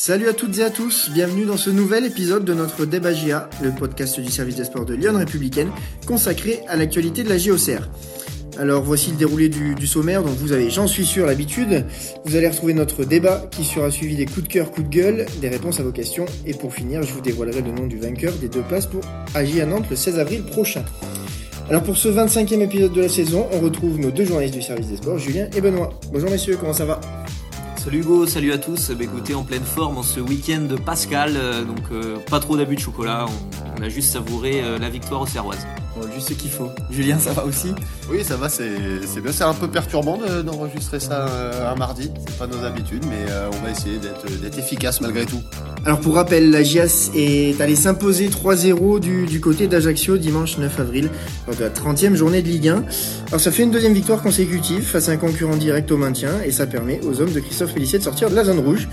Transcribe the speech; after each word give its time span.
Salut 0.00 0.28
à 0.28 0.32
toutes 0.32 0.56
et 0.58 0.62
à 0.62 0.70
tous, 0.70 1.10
bienvenue 1.10 1.44
dans 1.44 1.56
ce 1.56 1.70
nouvel 1.70 2.04
épisode 2.04 2.44
de 2.44 2.54
notre 2.54 2.86
débat 2.86 3.12
GA, 3.12 3.50
le 3.60 3.72
podcast 3.72 4.20
du 4.20 4.30
service 4.30 4.54
des 4.54 4.62
sports 4.62 4.84
de 4.84 4.94
Lyon 4.94 5.18
Républicaine, 5.18 5.72
consacré 6.06 6.60
à 6.68 6.76
l'actualité 6.76 7.24
de 7.24 7.28
la 7.28 7.36
JOCR. 7.36 7.88
Alors 8.60 8.84
voici 8.84 9.10
le 9.10 9.16
déroulé 9.16 9.48
du, 9.48 9.86
sommaire, 9.88 10.22
donc 10.22 10.36
vous 10.36 10.52
avez, 10.52 10.70
j'en 10.70 10.86
suis 10.86 11.04
sûr, 11.04 11.26
l'habitude. 11.26 11.84
Vous 12.24 12.36
allez 12.36 12.46
retrouver 12.46 12.74
notre 12.74 13.04
débat 13.04 13.48
qui 13.50 13.64
sera 13.64 13.90
suivi 13.90 14.14
des 14.14 14.26
coups 14.26 14.44
de 14.44 14.48
cœur, 14.48 14.70
coups 14.70 14.88
de 14.88 14.94
gueule, 14.94 15.26
des 15.40 15.48
réponses 15.48 15.80
à 15.80 15.82
vos 15.82 15.90
questions. 15.90 16.26
Et 16.46 16.54
pour 16.54 16.72
finir, 16.72 17.02
je 17.02 17.12
vous 17.12 17.20
dévoilerai 17.20 17.62
le 17.62 17.72
nom 17.72 17.88
du 17.88 17.98
vainqueur 17.98 18.34
des 18.34 18.48
deux 18.48 18.62
places 18.62 18.86
pour 18.86 19.00
Agir 19.34 19.64
à 19.64 19.66
Nantes 19.66 19.86
le 19.90 19.96
16 19.96 20.20
avril 20.20 20.44
prochain. 20.44 20.84
Alors 21.68 21.82
pour 21.82 21.96
ce 21.96 22.08
25e 22.08 22.60
épisode 22.60 22.92
de 22.92 23.00
la 23.00 23.08
saison, 23.08 23.48
on 23.50 23.58
retrouve 23.58 23.98
nos 23.98 24.12
deux 24.12 24.24
journalistes 24.24 24.54
du 24.54 24.62
service 24.62 24.86
des 24.86 24.96
sports, 24.98 25.18
Julien 25.18 25.48
et 25.56 25.60
Benoît. 25.60 25.90
Bonjour 26.12 26.30
messieurs, 26.30 26.56
comment 26.56 26.72
ça 26.72 26.84
va? 26.84 27.00
Salut 27.88 28.00
Hugo, 28.00 28.26
salut 28.26 28.52
à 28.52 28.58
tous. 28.58 28.90
Bah, 28.90 29.04
écoutez, 29.04 29.34
en 29.34 29.44
pleine 29.44 29.64
forme 29.64 29.96
en 29.96 30.02
ce 30.02 30.20
week-end 30.20 30.60
de 30.60 30.76
Pascal, 30.76 31.32
euh, 31.36 31.64
donc 31.64 31.90
euh, 31.90 32.18
pas 32.28 32.38
trop 32.38 32.54
d'abus 32.54 32.74
de 32.74 32.80
chocolat, 32.80 33.24
on, 33.78 33.82
a 33.82 33.88
juste 33.88 34.12
savouré 34.12 34.60
euh, 34.62 34.78
la 34.78 34.90
victoire 34.90 35.22
aux 35.22 35.26
Serroises. 35.26 35.66
Juste 36.14 36.28
ce 36.30 36.34
qu'il 36.34 36.50
faut. 36.50 36.70
Julien, 36.90 37.18
ça 37.18 37.32
va 37.32 37.44
aussi 37.44 37.74
Oui, 38.10 38.24
ça 38.24 38.36
va, 38.36 38.48
c'est 38.48 38.68
bien. 39.20 39.32
C'est 39.32 39.44
un 39.44 39.54
peu 39.54 39.68
perturbant 39.68 40.18
d'enregistrer 40.44 41.00
ça 41.00 41.26
un 41.70 41.74
mardi, 41.76 42.10
c'est 42.26 42.38
pas 42.38 42.46
nos 42.46 42.64
habitudes, 42.64 43.04
mais 43.08 43.32
on 43.52 43.64
va 43.64 43.70
essayer 43.70 43.98
d'être 43.98 44.58
efficace 44.58 45.00
malgré 45.00 45.26
tout. 45.26 45.42
Alors 45.84 46.00
pour 46.00 46.16
rappel, 46.16 46.50
la 46.50 46.62
GIAS 46.62 47.10
est 47.14 47.60
allée 47.60 47.76
s'imposer 47.76 48.28
3-0 48.28 49.00
du, 49.00 49.40
côté 49.40 49.68
d'Ajaccio 49.68 50.18
dimanche 50.18 50.58
9 50.58 50.80
avril, 50.80 51.10
de 51.46 51.62
la 51.62 51.70
30e 51.70 52.14
journée 52.14 52.42
de 52.42 52.48
Ligue 52.48 52.68
1. 52.68 52.84
Alors 53.28 53.40
ça 53.40 53.50
fait 53.50 53.62
une 53.62 53.70
deuxième 53.70 53.94
victoire 53.94 54.22
consécutive 54.22 54.82
face 54.82 55.08
à 55.08 55.12
un 55.12 55.16
concurrent 55.16 55.56
direct 55.56 55.90
au 55.92 55.96
maintien 55.96 56.30
et 56.44 56.50
ça 56.50 56.66
permet 56.66 57.00
aux 57.04 57.20
hommes 57.20 57.32
de 57.32 57.40
Christophe 57.40 57.72
Félicien 57.72 58.00
de 58.00 58.04
sortir 58.04 58.28
de 58.28 58.34
la 58.34 58.44
zone 58.44 58.58
rouge. 58.58 58.88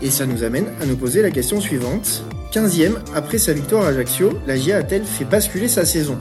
Et 0.00 0.10
ça 0.10 0.26
nous 0.26 0.42
amène 0.42 0.66
à 0.80 0.86
nous 0.86 0.96
poser 0.96 1.22
la 1.22 1.30
question 1.30 1.60
suivante. 1.60 2.24
15e, 2.52 2.94
après 3.14 3.38
sa 3.38 3.52
victoire 3.52 3.84
à 3.84 3.88
Ajaccio, 3.88 4.38
la 4.46 4.56
GIA 4.56 4.78
a-t-elle 4.78 5.04
fait 5.04 5.24
basculer 5.24 5.68
sa 5.68 5.86
saison? 5.86 6.18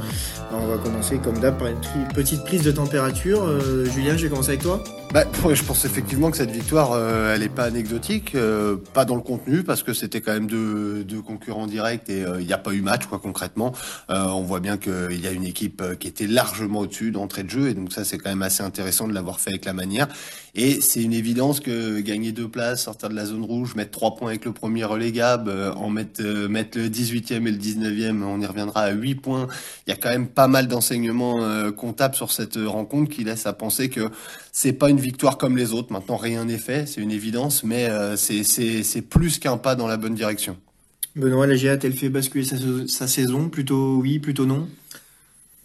On 0.62 0.67
va 0.67 0.78
commencer 0.78 1.17
comme 1.17 1.38
d'hab 1.40 1.58
par 1.58 1.67
une 1.67 1.80
petite 2.14 2.44
prise 2.44 2.64
de 2.64 2.72
température. 2.72 3.44
Euh, 3.44 3.86
Julien, 3.86 4.16
je 4.17 4.23
vais 4.23 4.30
commencer 4.30 4.50
avec 4.50 4.62
toi. 4.62 4.84
Bah, 5.14 5.26
je 5.54 5.62
pense 5.64 5.84
effectivement 5.84 6.31
que 6.31 6.38
cette 6.38 6.52
victoire, 6.52 6.94
euh, 6.94 7.36
elle 7.36 7.42
n'est 7.42 7.50
pas 7.50 7.66
anecdotique, 7.66 8.34
euh, 8.34 8.78
pas 8.94 9.04
dans 9.04 9.16
le 9.16 9.22
contenu, 9.22 9.62
parce 9.62 9.84
que 9.84 9.94
c'était 9.94 10.22
quand 10.22 10.31
même 10.31 10.48
deux, 10.48 11.04
deux, 11.04 11.22
concurrents 11.22 11.67
directs 11.67 12.09
et 12.09 12.23
il 12.40 12.45
n'y 12.45 12.54
a 12.54 12.58
pas 12.58 12.72
eu 12.72 12.81
match, 12.81 13.08
quoi, 13.08 13.20
concrètement. 13.20 13.73
on 14.08 14.42
voit 14.42 14.62
bien 14.62 14.78
qu'il 14.78 15.20
y 15.20 15.28
a 15.28 15.32
une 15.32 15.44
équipe 15.44 15.84
qui 16.00 16.08
était 16.08 16.28
largement 16.28 16.80
au-dessus 16.80 17.12
d'entrée 17.12 17.44
de 17.44 17.50
jeu, 17.50 17.67
et 17.67 17.73
donc 17.73 17.92
ça, 17.92 18.06
c'est 18.06 18.17
quand 18.17 18.30
même 18.30 18.42
assez 18.42 18.64
intéressant 18.64 19.08
de 19.08 19.14
l'avoir 19.14 19.42
fait 19.42 19.50
avec 19.50 19.66
la 19.66 19.73
manière. 19.73 20.08
Et 20.54 20.82
c'est 20.82 21.02
une 21.02 21.14
évidence 21.14 21.62
que 21.62 22.00
gagner 22.02 22.34
deux 22.34 22.50
places, 22.50 22.84
sortir 22.84 23.08
de 23.09 23.16
la 23.16 23.26
zone 23.26 23.44
rouge, 23.44 23.76
mettre 23.76 23.92
trois 23.92 24.16
points 24.16 24.30
avec 24.30 24.44
le 24.44 24.52
premier 24.52 24.84
relégable, 24.84 25.52
en 25.76 25.89
mettre, 25.89 26.22
mettre 26.22 26.78
le 26.78 26.89
18e 26.89 27.48
et 27.48 27.52
le 27.52 27.58
19e, 27.58 28.22
on 28.23 28.42
y 28.42 28.45
reviendra 28.45 28.82
à 28.82 28.92
8 28.92 29.16
points. 29.16 29.48
Il 29.88 29.92
y 29.92 29.94
a 29.94 29.95
quand 29.95 30.09
même 30.09 30.28
pas 30.28 30.48
mal 30.48 30.67
d'enseignements 30.67 31.42
euh, 31.44 31.72
comptables 31.72 32.16
sur 32.16 32.32
cette 32.32 32.58
euh, 32.58 32.67
rencontre 32.67 33.09
qui 33.09 33.23
laisse 33.23 33.45
à 33.45 33.54
penser 33.54 33.89
que 33.89 34.09
c'est 34.52 34.73
pas 34.73 34.89
une 34.89 34.99
victoire 34.99 35.38
comme 35.38 35.57
les 35.57 35.73
autres. 35.73 35.91
Maintenant, 35.91 36.17
rien 36.17 36.45
n'est 36.45 36.57
fait, 36.57 36.88
c'est 36.88 37.02
une 37.02 37.11
évidence, 37.11 37.63
mais 37.63 37.88
euh, 37.89 38.16
c'est 38.16 39.02
plus 39.09 39.39
qu'un 39.39 39.58
pas 39.58 39.75
dans 39.75 39.88
la 39.88 39.97
bonne 39.97 40.16
direction. 40.16 40.58
Benoît, 41.16 41.47
la 41.47 41.55
GA 41.55 41.73
a-t-elle 41.73 41.93
fait 41.93 42.09
basculer 42.09 42.45
sa, 42.88 43.08
saison 43.08 43.49
Plutôt 43.49 43.97
oui, 43.97 44.19
plutôt 44.19 44.45
non? 44.45 44.67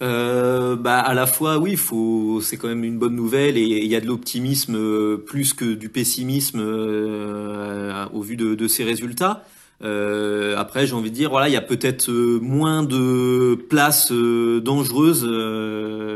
Bah 0.00 0.98
à 0.98 1.14
la 1.14 1.26
fois 1.26 1.58
oui, 1.58 1.76
faut 1.76 2.42
c'est 2.42 2.58
quand 2.58 2.68
même 2.68 2.84
une 2.84 2.98
bonne 2.98 3.14
nouvelle 3.16 3.56
et 3.56 3.62
il 3.62 3.86
y 3.86 3.96
a 3.96 4.00
de 4.00 4.06
l'optimisme 4.06 5.16
plus 5.18 5.54
que 5.54 5.72
du 5.72 5.88
pessimisme 5.88 6.60
au 6.60 8.20
vu 8.20 8.36
de, 8.36 8.54
de 8.54 8.68
ces 8.68 8.84
résultats. 8.84 9.44
Euh, 9.82 10.56
après, 10.56 10.86
j'ai 10.86 10.94
envie 10.94 11.10
de 11.10 11.14
dire, 11.14 11.30
voilà, 11.30 11.48
il 11.48 11.52
y 11.52 11.56
a 11.56 11.62
peut-être 11.62 12.10
euh, 12.10 12.38
moins 12.40 12.82
de 12.82 13.54
places 13.68 14.10
euh, 14.10 14.60
dangereuses 14.60 15.24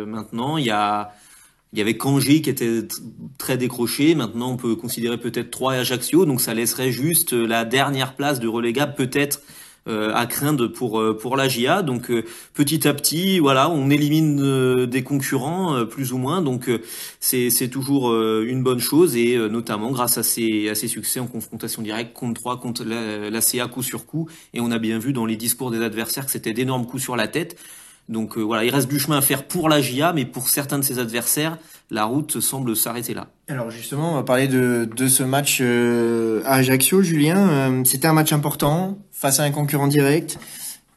maintenant. 0.06 0.56
Il 0.56 0.64
y 0.64 0.70
a, 0.70 1.12
il 1.72 1.78
y 1.78 1.82
avait 1.82 1.96
Kangé 1.96 2.42
qui 2.42 2.50
était 2.50 2.82
très 3.38 3.56
décroché. 3.56 4.14
Maintenant, 4.14 4.52
on 4.52 4.56
peut 4.56 4.74
considérer 4.74 5.18
peut-être 5.18 5.50
3 5.50 5.74
Ajaccio, 5.74 6.24
donc 6.26 6.40
ça 6.40 6.54
laisserait 6.54 6.90
juste 6.90 7.32
la 7.32 7.64
dernière 7.64 8.14
place 8.14 8.40
de 8.40 8.48
relégable 8.48 8.94
peut-être 8.94 9.40
euh, 9.88 10.12
à 10.14 10.26
craindre 10.26 10.66
pour 10.66 11.00
euh, 11.00 11.16
pour 11.16 11.36
la 11.36 11.48
GIA. 11.48 11.82
Donc 11.82 12.10
euh, 12.10 12.24
petit 12.52 12.86
à 12.86 12.92
petit, 12.92 13.38
voilà, 13.38 13.70
on 13.70 13.88
élimine 13.88 14.84
des 14.86 15.02
concurrents 15.02 15.86
plus 15.86 16.12
ou 16.12 16.18
moins. 16.18 16.42
Donc 16.42 16.70
c'est 17.18 17.48
c'est 17.50 17.68
toujours 17.68 18.14
une 18.14 18.62
bonne 18.62 18.78
chose 18.80 19.16
et 19.16 19.36
notamment 19.48 19.90
grâce 19.90 20.18
à 20.18 20.22
ces 20.22 20.68
à 20.68 20.74
ces 20.74 20.88
succès 20.88 21.18
en 21.20 21.26
confrontation 21.26 21.82
directe 21.82 22.12
contre 22.12 22.40
3 22.40 22.60
contre 22.60 22.84
la, 22.84 23.30
la 23.30 23.40
CA 23.40 23.68
coup 23.68 23.82
sur 23.82 24.06
coup. 24.06 24.28
Et 24.52 24.60
on 24.60 24.70
a 24.70 24.78
bien 24.78 24.98
vu 24.98 25.12
dans 25.12 25.24
les 25.24 25.36
discours 25.36 25.70
des 25.70 25.82
adversaires 25.82 26.26
que 26.26 26.32
c'était 26.32 26.52
d'énormes 26.52 26.86
coups 26.86 27.02
sur 27.02 27.16
la 27.16 27.28
tête. 27.28 27.56
Donc 28.10 28.36
voilà, 28.36 28.64
il 28.64 28.74
reste 28.74 28.88
du 28.88 28.98
chemin 28.98 29.18
à 29.18 29.22
faire 29.22 29.44
pour 29.44 29.68
la 29.68 29.80
GIA, 29.80 30.12
mais 30.12 30.26
pour 30.26 30.48
certains 30.48 30.78
de 30.78 30.84
ses 30.84 30.98
adversaires, 30.98 31.56
la 31.90 32.04
route 32.04 32.40
semble 32.40 32.76
s'arrêter 32.76 33.14
là. 33.14 33.28
Alors 33.48 33.70
justement, 33.70 34.12
on 34.12 34.14
va 34.16 34.22
parler 34.22 34.48
de, 34.48 34.88
de 34.96 35.08
ce 35.08 35.22
match 35.22 35.60
à 35.60 36.54
Ajaccio, 36.54 37.02
Julien. 37.02 37.82
C'était 37.84 38.08
un 38.08 38.12
match 38.12 38.32
important 38.32 38.98
face 39.12 39.40
à 39.40 39.44
un 39.44 39.50
concurrent 39.50 39.86
direct. 39.86 40.38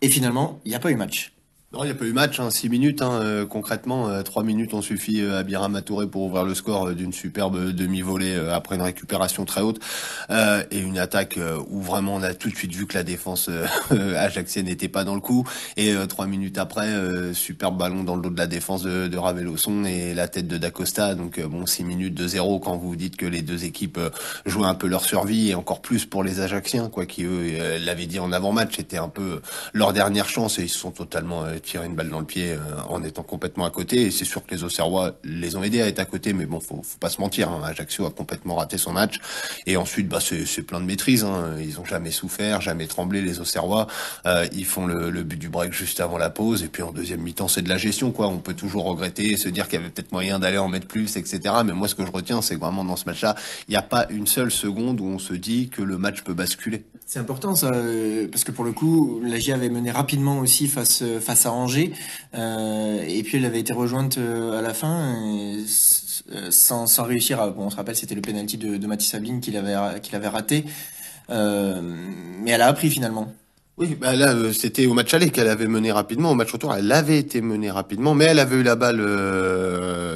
Et 0.01 0.09
finalement, 0.09 0.59
il 0.65 0.69
n'y 0.69 0.75
a 0.75 0.79
pas 0.79 0.91
eu 0.91 0.95
match. 0.95 1.32
Non, 1.73 1.83
il 1.83 1.85
n'y 1.87 1.91
a 1.91 1.95
pas 1.95 2.05
eu 2.05 2.13
match, 2.13 2.39
hein, 2.39 2.51
6 2.51 2.69
minutes 2.69 3.01
hein, 3.01 3.13
euh, 3.13 3.47
concrètement. 3.47 4.07
Euh, 4.07 4.21
3 4.21 4.43
minutes 4.43 4.75
ont 4.75 4.83
suffi 4.83 5.21
euh, 5.21 5.39
à 5.39 5.41
Biram 5.41 5.81
Touré 5.81 6.05
pour 6.05 6.21
ouvrir 6.21 6.43
le 6.45 6.53
score 6.53 6.89
euh, 6.89 6.93
d'une 6.93 7.11
superbe 7.11 7.71
demi-volée 7.71 8.35
après 8.51 8.75
une 8.75 8.83
récupération 8.83 9.43
très 9.45 9.61
haute 9.61 9.79
et 10.29 10.79
une 10.79 10.99
attaque 10.99 11.39
où 11.69 11.81
vraiment 11.81 12.15
on 12.15 12.21
a 12.21 12.33
tout 12.35 12.49
de 12.49 12.55
suite 12.55 12.73
vu 12.73 12.85
que 12.85 12.93
la 12.93 13.03
défense 13.03 13.49
ajaxienne 13.89 14.65
n'était 14.65 14.87
pas 14.87 15.03
dans 15.03 15.15
le 15.15 15.21
coup. 15.21 15.47
Et 15.77 15.93
3 16.07 16.27
minutes 16.27 16.57
après, 16.57 16.89
superbe 17.33 17.77
ballon 17.77 18.03
dans 18.03 18.15
le 18.15 18.21
dos 18.21 18.29
de 18.29 18.37
la 18.37 18.47
défense 18.47 18.83
de, 18.83 19.07
de 19.07 19.87
et 19.87 20.13
la 20.13 20.27
tête 20.27 20.47
de 20.47 20.57
Dacosta. 20.57 21.15
Donc 21.15 21.39
bon, 21.41 21.65
6 21.65 21.83
minutes 21.83 22.13
de 22.13 22.27
zéro 22.27 22.59
quand 22.59 22.77
vous 22.77 22.95
dites 22.95 23.17
que 23.17 23.25
les 23.25 23.41
deux 23.41 23.65
équipes 23.65 23.99
jouaient 24.45 24.67
un 24.67 24.75
peu 24.75 24.87
leur 24.87 25.03
survie 25.03 25.49
et 25.49 25.55
encore 25.55 25.81
plus 25.81 26.05
pour 26.05 26.23
les 26.23 26.39
Ajaxiens, 26.39 26.89
quoi, 26.89 27.05
qui 27.05 27.23
eux 27.23 27.79
l'avaient 27.79 28.07
dit 28.07 28.19
en 28.19 28.31
avant-match, 28.31 28.75
c'était 28.77 28.97
un 28.97 29.09
peu 29.09 29.41
leur 29.73 29.93
dernière 29.93 30.29
chance 30.29 30.59
et 30.59 30.63
ils 30.63 30.69
se 30.69 30.79
sont 30.79 30.91
totalement 30.91 31.45
tirer 31.63 31.85
une 31.85 31.95
balle 31.95 32.09
dans 32.09 32.19
le 32.19 32.25
pied 32.25 32.51
euh, 32.51 32.59
en 32.89 33.03
étant 33.03 33.23
complètement 33.23 33.65
à 33.65 33.71
côté. 33.71 34.03
Et 34.03 34.11
c'est 34.11 34.25
sûr 34.25 34.45
que 34.45 34.53
les 34.53 34.63
Auxerrois 34.63 35.15
les 35.23 35.55
ont 35.55 35.63
aidés 35.63 35.81
à 35.81 35.87
être 35.87 35.99
à 35.99 36.05
côté, 36.05 36.33
mais 36.33 36.45
bon, 36.45 36.59
faut, 36.59 36.81
faut 36.83 36.97
pas 36.99 37.09
se 37.09 37.19
mentir. 37.19 37.49
Hein. 37.49 37.61
Ajaccio 37.65 38.05
a 38.05 38.11
complètement 38.11 38.55
raté 38.55 38.77
son 38.77 38.91
match. 38.91 39.19
Et 39.65 39.77
ensuite, 39.77 40.07
bah, 40.07 40.19
c'est 40.19 40.61
plein 40.61 40.79
de 40.79 40.85
maîtrise. 40.85 41.23
Hein. 41.23 41.55
Ils 41.59 41.79
ont 41.79 41.85
jamais 41.85 42.11
souffert, 42.11 42.61
jamais 42.61 42.87
tremblé 42.87 43.21
les 43.21 43.39
Auxerrois. 43.39 43.87
Euh, 44.25 44.45
ils 44.53 44.65
font 44.65 44.85
le, 44.85 45.09
le, 45.09 45.23
but 45.23 45.37
du 45.37 45.49
break 45.49 45.73
juste 45.73 45.99
avant 45.99 46.17
la 46.17 46.29
pause. 46.29 46.63
Et 46.63 46.67
puis 46.67 46.83
en 46.83 46.91
deuxième 46.91 47.21
mi-temps, 47.21 47.47
c'est 47.47 47.61
de 47.61 47.69
la 47.69 47.77
gestion, 47.77 48.11
quoi. 48.11 48.27
On 48.27 48.37
peut 48.37 48.53
toujours 48.53 48.85
regretter, 48.85 49.37
se 49.37 49.49
dire 49.49 49.67
qu'il 49.67 49.79
y 49.79 49.81
avait 49.81 49.91
peut-être 49.91 50.11
moyen 50.11 50.39
d'aller 50.39 50.57
en 50.57 50.67
mettre 50.67 50.87
plus, 50.87 51.15
etc. 51.17 51.39
Mais 51.65 51.73
moi, 51.73 51.87
ce 51.87 51.95
que 51.95 52.05
je 52.05 52.11
retiens, 52.11 52.41
c'est 52.41 52.55
vraiment 52.55 52.83
dans 52.83 52.95
ce 52.95 53.05
match-là, 53.05 53.35
il 53.67 53.71
n'y 53.71 53.77
a 53.77 53.81
pas 53.81 54.07
une 54.09 54.27
seule 54.27 54.51
seconde 54.51 54.99
où 54.99 55.05
on 55.05 55.19
se 55.19 55.33
dit 55.33 55.69
que 55.69 55.81
le 55.81 55.97
match 55.97 56.23
peut 56.23 56.33
basculer. 56.33 56.83
C'est 57.05 57.19
important 57.19 57.53
ça, 57.53 57.67
euh, 57.67 58.27
parce 58.31 58.43
que 58.43 58.51
pour 58.51 58.65
le 58.65 58.71
coup, 58.71 59.21
la 59.23 59.37
J 59.37 59.51
avait 59.51 59.69
mené 59.69 59.91
rapidement 59.91 60.39
aussi 60.39 60.67
face 60.67 61.03
face 61.19 61.45
à 61.45 61.51
Angers, 61.53 61.93
euh, 62.35 63.03
et 63.07 63.23
puis 63.23 63.37
elle 63.37 63.45
avait 63.45 63.59
été 63.59 63.73
rejointe 63.73 64.17
euh, 64.17 64.59
à 64.59 64.61
la 64.61 64.73
fin 64.73 65.15
sans, 66.49 66.87
sans 66.87 67.03
réussir. 67.03 67.39
À, 67.39 67.53
on 67.57 67.69
se 67.69 67.75
rappelle, 67.75 67.95
c'était 67.95 68.15
le 68.15 68.21
penalty 68.21 68.57
de, 68.57 68.77
de 68.77 68.87
Mathis 68.87 69.09
Sabine 69.09 69.39
qu'il 69.39 69.57
avait 69.57 69.73
avait 69.73 70.27
raté, 70.27 70.65
mais 71.29 72.51
elle 72.51 72.61
a 72.61 72.67
appris 72.67 72.89
finalement. 72.89 73.31
Oui, 73.77 73.97
bah 73.99 74.15
là, 74.15 74.35
c'était 74.53 74.85
au 74.85 74.93
match 74.93 75.11
aller 75.15 75.31
qu'elle 75.31 75.47
avait 75.47 75.67
mené 75.67 75.91
rapidement. 75.91 76.29
Au 76.29 76.35
match 76.35 76.51
retour, 76.51 76.75
elle 76.75 76.91
avait 76.91 77.17
été 77.17 77.41
menée 77.41 77.71
rapidement, 77.71 78.13
mais 78.13 78.25
elle 78.25 78.37
avait 78.37 78.57
eu 78.57 78.63
la 78.63 78.75
balle 78.75 78.97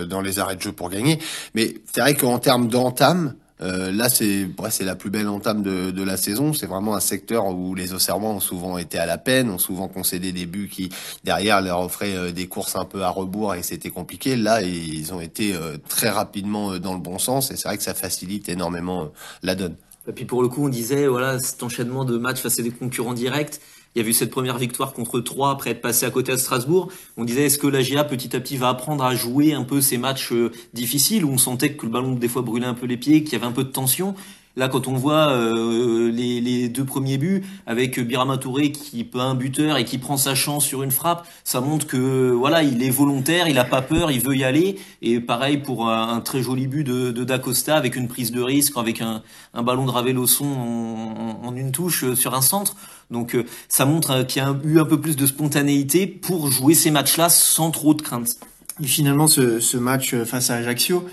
dans 0.08 0.22
les 0.22 0.38
arrêts 0.38 0.56
de 0.56 0.62
jeu 0.62 0.72
pour 0.72 0.90
gagner. 0.90 1.18
Mais 1.56 1.74
c'est 1.92 2.02
vrai 2.02 2.14
qu'en 2.14 2.38
termes 2.38 2.68
d'entame, 2.68 3.34
euh, 3.62 3.92
là, 3.92 4.10
c'est 4.10 4.48
c'est 4.70 4.84
la 4.84 4.96
plus 4.96 5.10
belle 5.10 5.28
entame 5.28 5.64
de, 5.64 5.92
de 5.92 6.04
la 6.04 6.18
saison. 6.18 6.54
C'est 6.54 6.68
vraiment 6.68 6.96
un 6.96 7.00
secteur 7.00 7.48
où 7.48 7.76
les 7.76 7.94
Auxerrois 7.94 8.30
ont 8.30 8.40
souvent 8.40 8.78
été 8.78 8.98
à 8.98 9.06
la 9.06 9.18
peine, 9.18 9.50
ont 9.50 9.58
souvent 9.58 9.88
concédé 9.88 10.32
des 10.32 10.46
buts 10.46 10.70
qui 10.72 10.90
derrière 11.24 11.62
leur 11.62 11.82
offraient 11.82 12.16
euh, 12.16 12.32
des 12.32 12.48
courses 12.48 12.76
un 12.76 12.86
peu 12.86 13.04
à 13.04 13.10
rebours 13.10 13.56
et 13.56 13.64
c'était 13.64 13.90
compliqué. 13.90 14.36
Là, 14.36 14.62
ils 14.62 15.14
ont 15.14 15.22
été 15.22 15.56
euh, 15.56 15.78
très 15.88 16.10
rapidement 16.10 16.78
dans 16.78 16.94
le 16.94 17.00
bon 17.00 17.18
sens 17.18 17.52
et 17.52 17.56
c'est 17.56 17.68
vrai 17.68 17.78
que 17.78 17.84
ça 17.84 17.94
facilite 17.94 18.50
énormément 18.50 19.10
la 19.44 19.56
donne. 19.56 19.76
Et 20.08 20.14
puis 20.14 20.26
pour 20.26 20.42
le 20.42 20.48
coup, 20.48 20.66
on 20.66 20.70
disait 20.70 21.08
voilà 21.08 21.40
cet 21.40 21.62
enchaînement 21.64 22.06
de 22.06 22.18
matchs 22.18 22.40
face 22.40 22.60
à 22.60 22.64
des 22.64 22.72
concurrents 22.72 23.14
directs 23.14 23.60
il 23.98 24.04
y 24.04 24.06
a 24.06 24.10
eu 24.10 24.14
cette 24.14 24.30
première 24.30 24.60
victoire 24.60 24.94
contre 24.94 25.20
3 25.20 25.50
après 25.50 25.72
être 25.72 25.82
passé 25.82 26.06
à 26.06 26.12
côté 26.12 26.32
à 26.32 26.38
Strasbourg. 26.38 26.90
On 27.18 27.24
disait 27.24 27.46
est-ce 27.46 27.58
que 27.58 27.66
la 27.66 27.82
GA 27.82 28.04
petit 28.04 28.36
à 28.36 28.40
petit 28.40 28.56
va 28.56 28.70
apprendre 28.70 29.04
à 29.04 29.16
jouer 29.16 29.54
un 29.54 29.64
peu 29.64 29.82
ces 29.82 29.98
matchs 29.98 30.32
euh, 30.34 30.52
difficiles 30.76 31.26
où 31.26 31.32
on 31.32 31.40
sentait 31.40 31.74
que 31.74 31.84
le 31.84 31.92
ballon 31.92 32.12
des 32.14 32.28
fois 32.28 32.44
brûlait 32.44 32.68
un 32.68 32.76
peu 32.76 32.86
les 32.86 32.98
pieds, 32.98 33.24
qu'il 33.24 33.34
y 33.34 33.36
avait 33.38 33.48
un 33.48 33.52
peu 33.52 33.64
de 33.64 33.72
tension? 33.72 34.14
Là, 34.58 34.70
quand 34.70 34.88
on 34.88 34.94
voit 34.94 35.30
euh, 35.30 36.12
les, 36.12 36.42
les, 36.42 36.68
deux 36.68 36.84
premiers 36.84 37.20
buts 37.20 37.44
avec 37.68 38.00
Birama 38.00 38.40
Touré 38.40 38.72
qui 38.72 39.04
peut 39.04 39.20
un 39.20 39.36
buteur 39.36 39.78
et 39.78 39.86
qui 39.86 40.00
prend 40.00 40.18
sa 40.18 40.34
chance 40.34 40.66
sur 40.66 40.82
une 40.82 40.90
frappe, 40.90 41.28
ça 41.44 41.62
montre 41.62 41.86
que 41.86 42.32
voilà, 42.32 42.64
il 42.64 42.82
est 42.82 42.90
volontaire, 42.90 43.48
il 43.48 43.60
a 43.60 43.64
pas 43.66 43.84
peur, 43.84 44.10
il 44.10 44.20
veut 44.20 44.36
y 44.36 44.44
aller. 44.44 44.80
Et 45.04 45.20
pareil 45.20 45.60
pour 45.60 45.88
un, 45.88 46.20
très 46.22 46.42
joli 46.42 46.66
but 46.66 46.84
de, 46.84 47.12
de 47.12 47.24
Dacosta 47.24 47.78
avec 47.78 47.96
une 47.96 48.08
prise 48.08 48.32
de 48.32 48.42
risque, 48.42 48.74
avec 48.78 49.00
un, 49.00 49.22
un 49.54 49.62
ballon 49.62 49.86
de 49.86 49.92
Raveloson 49.92 50.48
en, 50.48 51.48
en, 51.48 51.56
une 51.56 51.72
touche 51.72 52.04
euh, 52.04 52.16
sur 52.16 52.34
un 52.34 52.42
centre. 52.42 52.76
Donc 53.12 53.36
euh, 53.36 53.46
ça 53.70 53.86
montre 53.86 54.24
qu'il 54.24 54.42
y 54.42 54.46
a 54.46 54.56
eu 54.64 54.80
un 54.80 54.86
peu 54.86 55.00
plus 55.00 55.16
de 55.16 55.28
spontanéité 55.28 56.08
pour 56.08 56.50
jouer 56.50 56.74
ces 56.74 56.90
matchs-là 56.90 57.30
sans 57.30 57.70
trop 57.70 57.94
de 57.94 58.02
crainte. 58.02 58.40
Et 58.82 58.88
finalement, 58.88 59.28
ce, 59.28 59.60
ce 59.60 59.78
match 59.78 60.16
face 60.24 60.50
à 60.50 60.56
Ajaccio, 60.56 61.08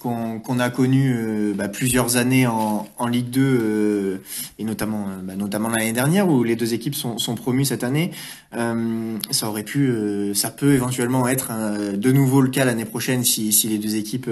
qu'on 0.00 0.58
a 0.58 0.70
connu 0.70 1.14
euh, 1.14 1.52
bah, 1.54 1.68
plusieurs 1.68 2.16
années 2.16 2.46
en, 2.46 2.88
en 2.96 3.06
Ligue 3.06 3.28
2 3.28 3.40
euh, 3.42 4.22
et 4.58 4.64
notamment 4.64 5.06
euh, 5.08 5.20
bah, 5.22 5.36
notamment 5.36 5.68
l'année 5.68 5.92
dernière 5.92 6.26
où 6.28 6.42
les 6.42 6.56
deux 6.56 6.72
équipes 6.72 6.94
sont, 6.94 7.18
sont 7.18 7.34
promues 7.34 7.66
cette 7.66 7.84
année. 7.84 8.10
Ça 8.52 9.48
aurait 9.48 9.62
pu 9.62 9.92
ça 10.34 10.50
peut 10.50 10.72
éventuellement 10.72 11.28
être 11.28 11.52
de 11.96 12.12
nouveau 12.12 12.40
le 12.40 12.48
cas 12.48 12.64
l'année 12.64 12.84
prochaine 12.84 13.22
si, 13.22 13.52
si 13.52 13.68
les 13.68 13.78
deux 13.78 13.94
équipes 13.94 14.28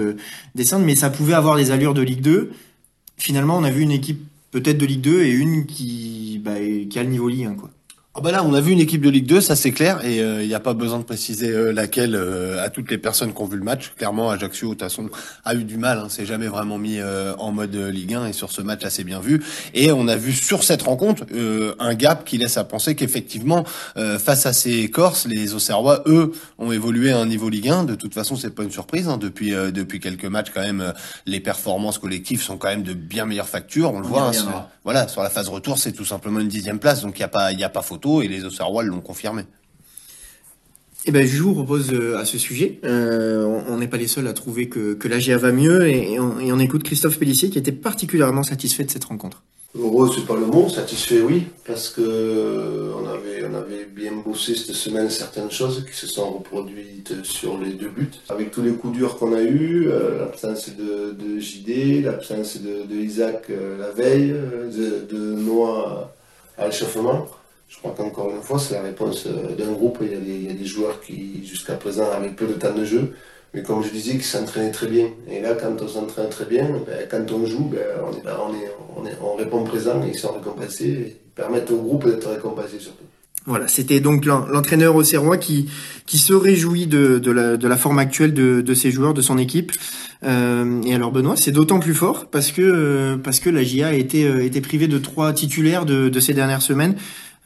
descendent 0.55 0.83
mais 0.83 0.95
ça 0.95 1.09
pouvait 1.09 1.35
avoir 1.35 1.55
des 1.55 1.71
allures 1.71 1.93
de 1.93 2.01
Ligue 2.01 2.21
2 2.21 2.51
finalement 3.17 3.57
on 3.57 3.63
a 3.63 3.71
vu 3.71 3.81
une 3.81 3.91
équipe 3.91 4.21
peut-être 4.51 4.77
de 4.77 4.85
Ligue 4.85 5.01
2 5.01 5.23
et 5.23 5.31
une 5.31 5.65
qui 5.65 6.41
bah, 6.43 6.55
qui 6.89 6.99
a 6.99 7.03
le 7.03 7.09
niveau 7.09 7.29
Ligue 7.29 7.45
1 7.45 7.53
quoi 7.53 7.69
ah 8.15 8.21
bah 8.21 8.31
là, 8.31 8.43
on 8.43 8.55
a 8.55 8.59
vu 8.59 8.71
une 8.71 8.79
équipe 8.79 9.01
de 9.01 9.09
Ligue 9.11 9.27
2, 9.27 9.39
ça 9.39 9.55
c'est 9.55 9.71
clair, 9.71 10.03
et 10.03 10.15
il 10.15 10.21
euh, 10.21 10.43
n'y 10.43 10.55
a 10.55 10.59
pas 10.59 10.73
besoin 10.73 10.97
de 10.97 11.03
préciser 11.03 11.51
euh, 11.51 11.71
laquelle 11.71 12.15
euh, 12.15 12.59
à 12.59 12.71
toutes 12.71 12.89
les 12.89 12.97
personnes 12.97 13.35
qui 13.35 13.39
ont 13.39 13.45
vu 13.45 13.55
le 13.55 13.63
match. 13.63 13.93
Clairement, 13.95 14.31
Ajaccio, 14.31 14.69
de 14.69 14.73
toute 14.73 14.81
façon, 14.81 15.11
a 15.45 15.53
eu 15.53 15.63
du 15.63 15.77
mal, 15.77 15.99
hein, 15.99 16.09
s'est 16.09 16.25
jamais 16.25 16.47
vraiment 16.47 16.79
mis 16.79 16.99
en 17.37 17.51
mode 17.51 17.75
Ligue 17.75 18.15
1, 18.15 18.25
et 18.25 18.33
sur 18.33 18.51
ce 18.51 18.63
match, 18.63 18.83
assez 18.83 19.03
bien 19.03 19.19
vu. 19.19 19.43
Et 19.75 19.91
on 19.91 20.07
a 20.07 20.15
vu 20.15 20.33
sur 20.33 20.63
cette 20.63 20.81
rencontre 20.81 21.23
un 21.79 21.93
gap 21.93 22.25
qui 22.25 22.39
laisse 22.39 22.57
à 22.57 22.63
penser 22.63 22.95
qu'effectivement, 22.95 23.63
face 23.95 24.45
à 24.45 24.53
ces 24.53 24.89
Corses, 24.89 25.27
les 25.27 25.53
Auxerrois, 25.53 26.01
eux, 26.07 26.31
ont 26.57 26.71
évolué 26.71 27.11
à 27.11 27.19
un 27.19 27.27
niveau 27.27 27.49
Ligue 27.49 27.69
1. 27.69 27.83
De 27.83 27.95
toute 27.95 28.13
façon, 28.15 28.35
c'est 28.35 28.55
pas 28.55 28.63
une 28.63 28.71
surprise. 28.71 29.07
Hein, 29.07 29.17
depuis 29.17 29.51
depuis 29.51 29.99
quelques 29.99 30.25
matchs, 30.25 30.49
quand 30.53 30.61
même, 30.61 30.93
les 31.25 31.39
performances 31.39 31.99
collectives 31.99 32.41
sont 32.41 32.57
quand 32.57 32.69
même 32.69 32.83
de 32.83 32.93
bien 32.93 33.25
meilleures 33.25 33.47
factures. 33.47 33.93
On 33.93 33.99
le 33.99 34.07
voit. 34.07 34.29
Hein, 34.29 34.65
voilà, 34.83 35.07
sur 35.07 35.21
la 35.21 35.29
phase 35.29 35.49
retour, 35.49 35.77
c'est 35.77 35.91
tout 35.91 36.05
simplement 36.05 36.39
une 36.39 36.47
dixième 36.47 36.79
place, 36.79 37.01
donc 37.01 37.19
il 37.19 37.21
n'y 37.21 37.25
a 37.25 37.29
pas 37.29 37.51
y 37.51 37.63
a 37.63 37.69
pas 37.69 37.83
photo 37.99 38.21
et 38.21 38.27
les 38.27 38.45
Auxerrois 38.45 38.83
l'ont 38.83 39.01
confirmé. 39.01 39.43
Eh 41.05 41.11
ben, 41.11 41.25
je 41.25 41.41
vous 41.41 41.53
propose 41.53 41.91
euh, 41.93 42.17
à 42.17 42.25
ce 42.25 42.37
sujet. 42.37 42.79
Euh, 42.83 43.61
on 43.67 43.77
n'est 43.77 43.87
pas 43.87 43.97
les 43.97 44.07
seuls 44.07 44.27
à 44.27 44.33
trouver 44.33 44.67
que, 44.67 44.93
que 44.93 45.07
la 45.07 45.19
GA 45.19 45.37
va 45.37 45.51
mieux 45.51 45.87
et, 45.87 46.19
on, 46.19 46.59
écoute 46.59 46.83
Christophe 46.83 47.17
Pellissier 47.17 47.49
qui 47.49 47.57
était 47.57 47.71
particulièrement 47.71 48.43
satisfait 48.43 48.83
de 48.83 48.91
cette 48.91 49.05
rencontre. 49.05 49.43
Heureux, 49.77 50.09
c'est 50.13 50.25
pas 50.25 50.35
le 50.35 50.47
mot, 50.47 50.67
satisfait, 50.67 51.21
oui, 51.21 51.43
parce 51.65 51.89
que 51.89 52.01
euh, 52.01 52.91
on 52.99 53.07
avait, 53.07 53.45
on 53.45 53.53
avait 53.55 53.85
bien 53.85 54.13
bossé 54.13 54.55
cette 54.55 54.75
semaine 54.75 55.09
certaines 55.11 55.51
choses 55.51 55.85
qui 55.85 55.95
se 55.95 56.07
sont 56.07 56.31
reproduites 56.31 57.23
sur 57.23 57.57
les 57.59 57.73
deux 57.73 57.89
buts. 57.89 58.09
Avec 58.29 58.49
tous 58.51 58.63
les 58.63 58.71
coups 58.71 58.97
durs 58.97 59.17
qu'on 59.17 59.33
a 59.33 59.41
eus, 59.41 59.87
l'absence 60.19 60.71
de, 60.75 61.11
de, 61.11 61.39
JD, 61.39 62.03
l'absence 62.03 62.57
de, 62.57 62.95
Isaac 62.95 63.49
la 63.49 63.91
veille, 63.91 64.29
de, 64.31 65.05
de 65.07 65.33
Noah 65.35 66.11
à 66.57 66.65
l'échauffement. 66.65 67.27
Je 67.69 67.77
crois 67.77 67.93
qu'encore 67.95 68.31
une 68.35 68.41
fois, 68.41 68.57
c'est 68.57 68.73
la 68.73 68.81
réponse 68.81 69.27
euh, 69.27 69.55
d'un 69.55 69.71
groupe. 69.71 69.99
Il 70.01 70.11
y, 70.11 70.49
a 70.49 70.53
des, 70.53 70.65
joueurs 70.65 70.99
qui, 71.01 71.45
jusqu'à 71.45 71.75
présent, 71.75 72.09
avaient 72.11 72.29
peu 72.29 72.47
de 72.47 72.53
temps 72.53 72.73
de 72.73 72.83
jeu, 72.83 73.13
mais 73.53 73.61
comme 73.61 73.83
je 73.83 73.91
disais, 73.91 74.17
qui 74.17 74.23
s'entraînaient 74.23 74.71
très 74.71 74.87
bien. 74.87 75.07
Et 75.29 75.39
là, 75.39 75.53
quand 75.53 75.79
on 75.79 75.87
s'entraîne 75.87 76.29
très 76.29 76.45
bien, 76.45 76.67
ben, 76.85 77.07
quand 77.09 77.31
on 77.31 77.45
joue, 77.45 77.65
ben, 77.65 77.79
on, 78.03 78.11
est, 78.11 78.23
on, 78.25 78.53
est, 78.53 78.71
on, 78.97 79.05
est, 79.05 79.17
on, 79.21 79.35
répond 79.35 79.63
présent 79.63 80.01
et 80.03 80.09
ils 80.09 80.17
sont 80.17 80.33
récompensés. 80.33 80.85
Et 80.85 81.17
permettent 81.35 81.71
au 81.71 81.77
groupe 81.77 82.05
d'être 82.05 82.29
récompensé 82.29 82.79
surtout. 82.79 83.05
Voilà, 83.45 83.67
c'était 83.67 84.01
donc 84.01 84.25
l'entraîneur 84.25 84.95
au 84.95 85.03
Serrois 85.03 85.37
qui, 85.37 85.69
qui 86.05 86.17
se 86.17 86.33
réjouit 86.33 86.87
de, 86.87 87.19
de, 87.19 87.31
la, 87.31 87.55
de 87.55 87.67
la 87.67 87.77
forme 87.77 87.97
actuelle 87.97 88.33
de, 88.33 88.61
de 88.61 88.73
ses 88.73 88.91
joueurs, 88.91 89.13
de 89.13 89.21
son 89.21 89.37
équipe. 89.37 89.71
Euh, 90.23 90.81
et 90.83 90.93
alors 90.93 91.11
Benoît, 91.11 91.37
c'est 91.37 91.51
d'autant 91.51 91.79
plus 91.79 91.93
fort 91.93 92.25
parce 92.29 92.51
que 92.51 93.15
parce 93.23 93.39
que 93.39 93.49
la 93.49 93.63
GIA 93.63 93.87
a 93.87 93.93
été, 93.93 94.27
euh, 94.27 94.43
été 94.43 94.59
privée 94.59 94.89
de 94.89 94.97
trois 94.97 95.31
titulaires 95.31 95.85
de, 95.85 96.09
de 96.09 96.19
ces 96.19 96.33
dernières 96.33 96.61
semaines. 96.61 96.95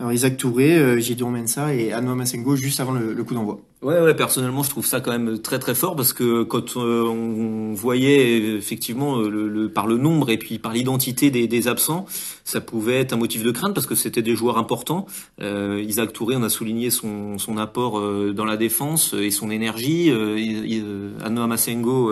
Alors 0.04 0.12
Isaac 0.12 0.36
Touré, 0.36 0.78
euh, 0.78 1.00
Gideon 1.00 1.30
Mensa 1.30 1.74
et 1.74 1.94
Anouam 1.94 2.18
Masengo 2.18 2.58
juste 2.58 2.82
avant 2.82 2.92
le, 2.92 3.24
coup 3.24 3.36
d'envoi. 3.36 3.62
Ouais, 3.82 4.02
ouais, 4.02 4.14
personnellement, 4.14 4.62
je 4.62 4.70
trouve 4.70 4.86
ça 4.86 5.00
quand 5.00 5.12
même 5.12 5.40
très 5.40 5.60
très 5.60 5.76
fort 5.76 5.96
parce 5.96 6.12
que 6.12 6.44
quand 6.44 6.76
euh, 6.76 7.06
on 7.06 7.74
voyait 7.74 8.58
effectivement 8.58 9.20
euh, 9.20 9.30
le, 9.30 9.70
par 9.70 9.88
le 9.88 9.96
nombre 9.96 10.30
et 10.30 10.38
puis 10.38 10.60
par 10.60 10.74
l'identité 10.74 11.32
des, 11.32 11.48
des, 11.48 11.70
absents, 11.70 12.06
ça 12.44 12.60
pouvait 12.60 13.00
être 13.00 13.14
un 13.14 13.16
motif 13.16 13.44
de 13.44 13.52
crainte 13.52 13.74
parce 13.74 13.86
que 13.86 13.96
c'était 13.96 14.22
des 14.22 14.36
joueurs 14.36 14.58
importants. 14.58 15.06
Euh, 15.42 15.82
Isaac 15.88 16.12
Touré, 16.12 16.36
on 16.36 16.44
a 16.44 16.50
souligné 16.50 16.90
son, 16.90 17.38
son 17.38 17.56
apport 17.56 17.98
euh, 17.98 18.34
dans 18.36 18.44
la 18.44 18.58
défense 18.58 19.14
et 19.14 19.32
son 19.32 19.50
énergie. 19.50 20.12
Euh, 20.12 21.12
Anouam 21.24 21.48
Masengo, 21.48 22.12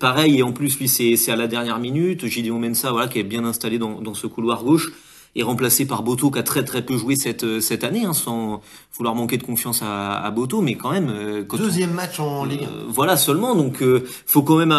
pareil 0.00 0.38
et 0.38 0.42
en 0.42 0.50
plus 0.50 0.80
lui 0.80 0.88
c'est 0.88 1.30
à 1.30 1.36
la 1.36 1.46
dernière 1.46 1.78
minute. 1.78 2.26
Gideon 2.26 2.58
Mensa, 2.58 2.90
voilà, 2.90 3.06
qui 3.06 3.20
est 3.20 3.22
bien 3.22 3.44
installé 3.44 3.78
dans, 3.78 4.00
dans 4.00 4.14
ce 4.14 4.26
couloir 4.26 4.64
gauche 4.64 4.90
est 5.36 5.42
remplacé 5.42 5.86
par 5.86 6.02
Boto 6.02 6.30
qui 6.30 6.38
a 6.38 6.42
très 6.42 6.64
très 6.64 6.82
peu 6.84 6.96
joué 6.96 7.16
cette 7.16 7.44
euh, 7.44 7.60
cette 7.60 7.84
année, 7.84 8.04
hein, 8.04 8.12
sans 8.12 8.60
vouloir 8.96 9.14
manquer 9.14 9.36
de 9.36 9.42
confiance 9.42 9.82
à, 9.82 10.12
à 10.12 10.30
Boto, 10.30 10.60
mais 10.60 10.74
quand 10.74 10.90
même. 10.90 11.12
Euh, 11.14 11.44
Deuxième 11.56 11.92
match 11.92 12.20
en 12.20 12.44
Ligue. 12.44 12.62
Euh, 12.62 12.84
voilà 12.88 13.16
seulement, 13.16 13.54
donc 13.54 13.82
faut 14.26 14.42
quand 14.42 14.56
même 14.56 14.74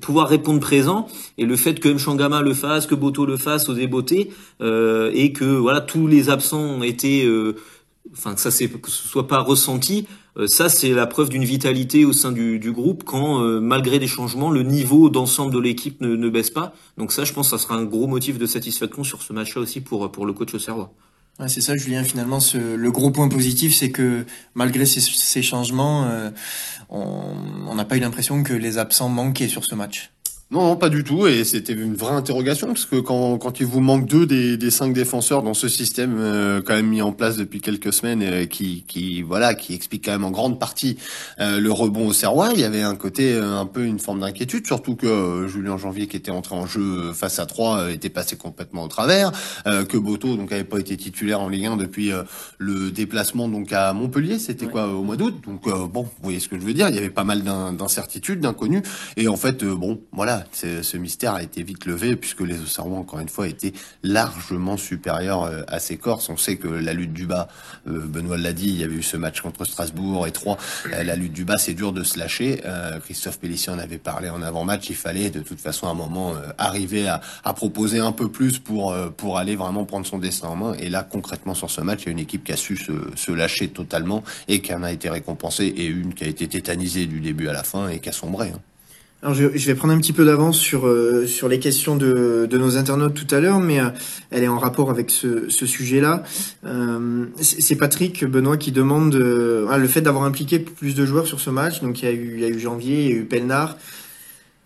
pouvoir 0.00 0.28
répondre 0.28 0.60
présent. 0.60 1.06
Et 1.38 1.44
le 1.44 1.56
fait 1.56 1.80
que 1.80 1.88
Mchangama 1.88 2.42
le 2.42 2.54
fasse, 2.54 2.86
que 2.86 2.94
Boto 2.94 3.26
le 3.26 3.36
fasse, 3.36 3.68
aux 3.68 3.74
débeautés, 3.74 4.30
et 4.60 5.32
que 5.32 5.44
voilà 5.44 5.80
tous 5.80 6.06
les 6.06 6.30
absents 6.30 6.60
ont 6.60 6.82
été 6.82 7.28
enfin 8.12 8.34
que 8.34 8.40
ça 8.40 8.50
c'est 8.50 8.68
que 8.68 8.90
ce 8.90 9.08
soit 9.08 9.28
pas 9.28 9.40
ressenti 9.40 10.06
euh, 10.08 10.21
ça 10.46 10.68
c'est 10.68 10.90
la 10.90 11.06
preuve 11.06 11.28
d'une 11.28 11.44
vitalité 11.44 12.04
au 12.04 12.12
sein 12.12 12.32
du, 12.32 12.58
du 12.58 12.72
groupe 12.72 13.04
quand 13.04 13.42
euh, 13.42 13.60
malgré 13.60 13.98
des 13.98 14.06
changements 14.06 14.50
le 14.50 14.62
niveau 14.62 15.10
d'ensemble 15.10 15.52
de 15.52 15.58
l'équipe 15.58 16.00
ne, 16.00 16.16
ne, 16.16 16.28
baisse 16.30 16.50
pas 16.50 16.74
donc 16.96 17.12
ça 17.12 17.24
je 17.24 17.32
pense 17.32 17.50
ça 17.50 17.58
sera 17.58 17.74
un 17.74 17.84
gros 17.84 18.06
motif 18.06 18.38
de 18.38 18.46
satisfaction 18.46 19.04
sur 19.04 19.22
ce 19.22 19.32
match 19.32 19.54
là 19.54 19.62
aussi 19.62 19.80
pour 19.80 20.10
pour 20.10 20.26
le 20.26 20.32
coach 20.32 20.54
au 20.54 20.58
Serrois 20.58 20.92
Ouais, 21.40 21.48
c'est 21.48 21.62
ça, 21.62 21.74
Julien. 21.74 22.04
Finalement, 22.04 22.40
ce, 22.40 22.58
le 22.58 22.90
gros 22.90 23.10
point 23.10 23.30
positif, 23.30 23.74
c'est 23.74 23.90
que 23.90 24.26
malgré 24.54 24.84
ces, 24.84 25.00
ces 25.00 25.40
changements, 25.40 26.04
euh, 26.04 26.30
on 26.90 27.74
n'a 27.74 27.86
pas 27.86 27.96
eu 27.96 28.00
l'impression 28.00 28.42
que 28.42 28.52
les 28.52 28.76
absents 28.76 29.08
manquaient 29.08 29.48
sur 29.48 29.64
ce 29.64 29.74
match. 29.74 30.12
Non, 30.52 30.64
non, 30.64 30.76
pas 30.76 30.90
du 30.90 31.02
tout. 31.02 31.26
Et 31.26 31.44
c'était 31.44 31.72
une 31.72 31.94
vraie 31.94 32.12
interrogation 32.12 32.66
parce 32.66 32.84
que 32.84 32.96
quand, 32.96 33.38
quand 33.38 33.60
il 33.60 33.64
vous 33.64 33.80
manque 33.80 34.04
deux 34.04 34.26
des, 34.26 34.58
des 34.58 34.70
cinq 34.70 34.92
défenseurs 34.92 35.42
dans 35.42 35.54
ce 35.54 35.66
système 35.66 36.18
euh, 36.18 36.60
quand 36.60 36.74
même 36.74 36.88
mis 36.88 37.00
en 37.00 37.10
place 37.10 37.38
depuis 37.38 37.62
quelques 37.62 37.90
semaines, 37.90 38.20
et 38.20 38.48
qui, 38.48 38.84
qui 38.86 39.22
voilà, 39.22 39.54
qui 39.54 39.72
explique 39.72 40.04
quand 40.04 40.12
même 40.12 40.26
en 40.26 40.30
grande 40.30 40.60
partie 40.60 40.98
euh, 41.40 41.58
le 41.58 41.72
rebond 41.72 42.06
au 42.08 42.12
Serrois, 42.12 42.50
il 42.52 42.60
y 42.60 42.64
avait 42.64 42.82
un 42.82 42.96
côté 42.96 43.32
euh, 43.32 43.60
un 43.60 43.64
peu 43.64 43.86
une 43.86 43.98
forme 43.98 44.20
d'inquiétude, 44.20 44.66
surtout 44.66 44.94
que 44.94 45.46
Julien 45.48 45.78
Janvier 45.78 46.06
qui 46.06 46.18
était 46.18 46.30
entré 46.30 46.54
en 46.54 46.66
jeu 46.66 47.14
face 47.14 47.38
à 47.38 47.46
trois 47.46 47.90
était 47.90 48.10
passé 48.10 48.36
complètement 48.36 48.84
au 48.84 48.88
travers, 48.88 49.32
que 49.64 49.96
Boto 49.96 50.36
donc 50.36 50.52
avait 50.52 50.64
pas 50.64 50.80
été 50.80 50.98
titulaire 50.98 51.40
en 51.40 51.48
Ligue 51.48 51.64
1 51.64 51.76
depuis 51.78 52.10
le 52.58 52.90
déplacement 52.90 53.48
donc 53.48 53.72
à 53.72 53.94
Montpellier, 53.94 54.38
c'était 54.38 54.66
quoi 54.66 54.88
au 54.88 55.02
mois 55.02 55.16
d'août. 55.16 55.34
Donc 55.46 55.62
bon, 55.64 56.02
vous 56.02 56.10
voyez 56.22 56.40
ce 56.40 56.48
que 56.48 56.58
je 56.58 56.64
veux 56.64 56.74
dire. 56.74 56.88
Il 56.90 56.94
y 56.94 56.98
avait 56.98 57.10
pas 57.10 57.24
mal 57.24 57.42
d'incertitudes, 57.42 58.40
d'inconnus, 58.40 58.82
et 59.16 59.28
en 59.28 59.36
fait 59.36 59.64
bon, 59.64 60.00
voilà 60.12 60.41
ce 60.52 60.96
mystère 60.96 61.34
a 61.34 61.42
été 61.42 61.62
vite 61.62 61.86
levé 61.86 62.16
puisque 62.16 62.40
les 62.40 62.60
Auxerrois, 62.60 62.98
encore 62.98 63.20
une 63.20 63.28
fois, 63.28 63.48
étaient 63.48 63.72
largement 64.02 64.76
supérieurs 64.76 65.44
euh, 65.44 65.62
à 65.68 65.78
ces 65.78 65.96
Corses. 65.96 66.28
On 66.28 66.36
sait 66.36 66.56
que 66.56 66.68
la 66.68 66.92
lutte 66.92 67.12
du 67.12 67.26
bas, 67.26 67.48
euh, 67.88 68.00
Benoît 68.06 68.38
l'a 68.38 68.52
dit, 68.52 68.68
il 68.68 68.76
y 68.76 68.84
avait 68.84 68.96
eu 68.96 69.02
ce 69.02 69.16
match 69.16 69.40
contre 69.40 69.64
Strasbourg 69.64 70.26
et 70.26 70.32
Troyes. 70.32 70.56
Euh, 70.92 71.02
la 71.02 71.16
lutte 71.16 71.32
du 71.32 71.44
bas, 71.44 71.58
c'est 71.58 71.74
dur 71.74 71.92
de 71.92 72.02
se 72.04 72.18
lâcher. 72.18 72.62
Christophe 73.04 73.38
Pellissier 73.38 73.72
en 73.72 73.78
avait 73.78 73.98
parlé 73.98 74.28
en 74.28 74.42
avant-match. 74.42 74.88
Il 74.90 74.96
fallait 74.96 75.30
de 75.30 75.40
toute 75.40 75.60
façon 75.60 75.86
à 75.86 75.90
un 75.90 75.94
moment 75.94 76.34
arriver 76.58 77.08
à, 77.08 77.20
à, 77.44 77.54
proposer 77.54 77.98
un 77.98 78.12
peu 78.12 78.30
plus 78.30 78.58
pour 78.58 78.94
pour 79.16 79.38
aller 79.38 79.56
vraiment 79.56 79.84
prendre 79.84 80.06
son 80.06 80.18
destin 80.18 80.48
en 80.48 80.56
main. 80.56 80.74
Et 80.74 80.90
là, 80.90 81.02
concrètement 81.02 81.54
sur 81.54 81.70
ce 81.70 81.80
match, 81.80 82.02
il 82.02 82.06
y 82.06 82.08
a 82.08 82.12
une 82.12 82.18
équipe 82.18 82.44
qui 82.44 82.52
a 82.52 82.56
su 82.56 82.76
se, 82.76 82.92
se 83.16 83.32
lâcher 83.32 83.68
totalement 83.68 84.22
et 84.48 84.60
qui 84.60 84.74
en 84.74 84.82
a 84.82 84.92
été 84.92 85.08
récompensée 85.10 85.66
et 85.66 85.86
une 85.86 86.14
qui 86.14 86.24
a 86.24 86.28
été 86.28 86.48
tétanisée 86.48 87.06
du 87.06 87.20
début 87.20 87.48
à 87.48 87.52
la 87.52 87.62
fin 87.62 87.88
et 87.88 88.00
qui 88.00 88.08
a 88.08 88.12
sombré. 88.12 88.52
Hein. 88.54 88.60
Alors 89.24 89.36
je, 89.36 89.46
vais 89.46 89.74
prendre 89.76 89.94
un 89.94 89.98
petit 89.98 90.12
peu 90.12 90.24
d'avance 90.24 90.58
sur 90.58 90.84
euh, 90.84 91.28
sur 91.28 91.46
les 91.46 91.60
questions 91.60 91.94
de, 91.94 92.48
de 92.50 92.58
nos 92.58 92.76
internautes 92.76 93.14
tout 93.14 93.32
à 93.32 93.38
l'heure, 93.38 93.60
mais 93.60 93.78
euh, 93.78 93.90
elle 94.32 94.42
est 94.42 94.48
en 94.48 94.58
rapport 94.58 94.90
avec 94.90 95.10
ce, 95.10 95.48
ce 95.48 95.64
sujet-là. 95.64 96.24
Euh, 96.66 97.26
c'est 97.40 97.76
Patrick 97.76 98.24
Benoît 98.24 98.56
qui 98.56 98.72
demande 98.72 99.14
ah, 99.70 99.78
le 99.78 99.86
fait 99.86 100.00
d'avoir 100.00 100.24
impliqué 100.24 100.58
plus 100.58 100.96
de 100.96 101.06
joueurs 101.06 101.28
sur 101.28 101.38
ce 101.38 101.50
match. 101.50 101.82
Donc 101.82 102.02
il 102.02 102.06
y 102.06 102.08
a 102.08 102.10
eu 102.10 102.32
il 102.34 102.40
y 102.40 102.44
a 102.44 102.48
eu 102.48 102.58
Janvier, 102.58 103.04
il 103.04 103.10
y 103.10 103.12
a 103.12 103.16
eu 103.16 103.24
Pelnard, 103.24 103.76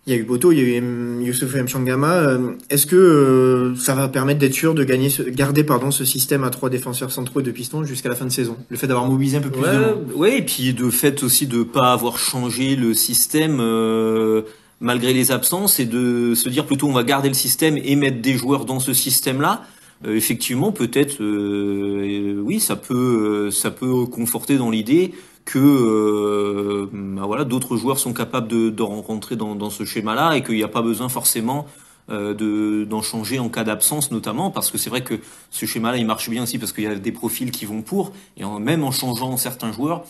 il 0.07 0.13
y 0.13 0.15
a 0.15 0.19
eu 0.19 0.23
Boto, 0.23 0.53
il 0.53 0.57
y 0.57 0.61
a 0.61 0.77
eu 0.77 1.23
Youssouf 1.25 1.53
Mchangama. 1.53 2.13
Euh, 2.13 2.51
est-ce 2.69 2.85
que 2.87 2.95
euh, 2.95 3.75
ça 3.75 3.93
va 3.93 4.07
permettre 4.07 4.39
d'être 4.39 4.53
sûr 4.53 4.73
de 4.73 4.85
gagner, 4.85 5.09
garder 5.31 5.65
pardon 5.65 5.91
ce 5.91 6.05
système 6.05 6.45
à 6.45 6.49
trois 6.49 6.69
défenseurs 6.69 7.11
centraux 7.11 7.41
et 7.41 7.43
deux 7.43 7.51
pistons 7.51 7.83
jusqu'à 7.83 8.07
la 8.07 8.15
fin 8.15 8.23
de 8.23 8.31
saison? 8.31 8.55
Le 8.69 8.77
fait 8.77 8.87
d'avoir 8.87 9.05
mobilisé 9.05 9.35
un 9.35 9.41
peu 9.41 9.49
plus 9.49 9.61
ouais, 9.61 9.67
de 9.67 10.13
Ouais, 10.13 10.37
et 10.37 10.41
puis 10.43 10.73
de 10.73 10.89
fait 10.89 11.23
aussi 11.23 11.45
de 11.45 11.61
pas 11.63 11.91
avoir 11.91 12.17
changé 12.17 12.77
le 12.77 12.93
système. 12.93 13.57
Euh, 13.59 14.43
malgré 14.79 15.11
les 15.11 15.31
absences 15.31 15.79
et 15.79 15.85
de 15.85 16.35
se 16.35 16.49
dire 16.49 16.65
plutôt 16.65 16.87
on 16.87 16.93
va 16.93 17.03
garder 17.03 17.29
le 17.29 17.33
système 17.33 17.77
et 17.77 17.95
mettre 17.95 18.21
des 18.21 18.37
joueurs 18.37 18.63
dans 18.63 18.79
ce 18.79 18.93
système-là. 18.93 19.63
Euh, 20.05 20.15
effectivement, 20.15 20.71
peut-être, 20.71 21.21
euh, 21.21 22.39
oui, 22.43 22.59
ça 22.59 22.75
peut, 22.75 23.49
ça 23.51 23.71
peut 23.71 24.05
conforter 24.05 24.57
dans 24.57 24.69
l'idée 24.69 25.13
que 25.45 26.89
bah 26.91 27.23
voilà, 27.25 27.45
d'autres 27.45 27.77
joueurs 27.77 27.99
sont 27.99 28.13
capables 28.13 28.49
de, 28.49 28.69
de 28.69 28.83
rencontrer 28.83 29.37
dans, 29.37 29.69
ce 29.69 29.85
schéma-là 29.85 30.35
et 30.35 30.43
qu'il 30.43 30.55
n'y 30.55 30.63
a 30.63 30.67
pas 30.67 30.81
besoin 30.81 31.07
forcément 31.07 31.67
euh, 32.09 32.85
d'en 32.85 33.01
changer 33.01 33.39
en 33.39 33.47
cas 33.47 33.63
d'absence 33.63 34.11
notamment 34.11 34.51
parce 34.51 34.71
que 34.71 34.77
c'est 34.77 34.89
vrai 34.89 35.03
que 35.03 35.15
ce 35.49 35.65
schéma-là 35.65 35.97
il 35.97 36.05
marche 36.05 36.29
bien 36.29 36.43
aussi 36.43 36.57
parce 36.59 36.73
qu'il 36.73 36.83
y 36.83 36.87
a 36.87 36.95
des 36.95 37.11
profils 37.13 37.51
qui 37.51 37.65
vont 37.65 37.81
pour. 37.81 38.11
Et 38.35 38.43
même 38.43 38.83
en 38.83 38.91
changeant 38.91 39.37
certains 39.37 39.71
joueurs 39.71 40.03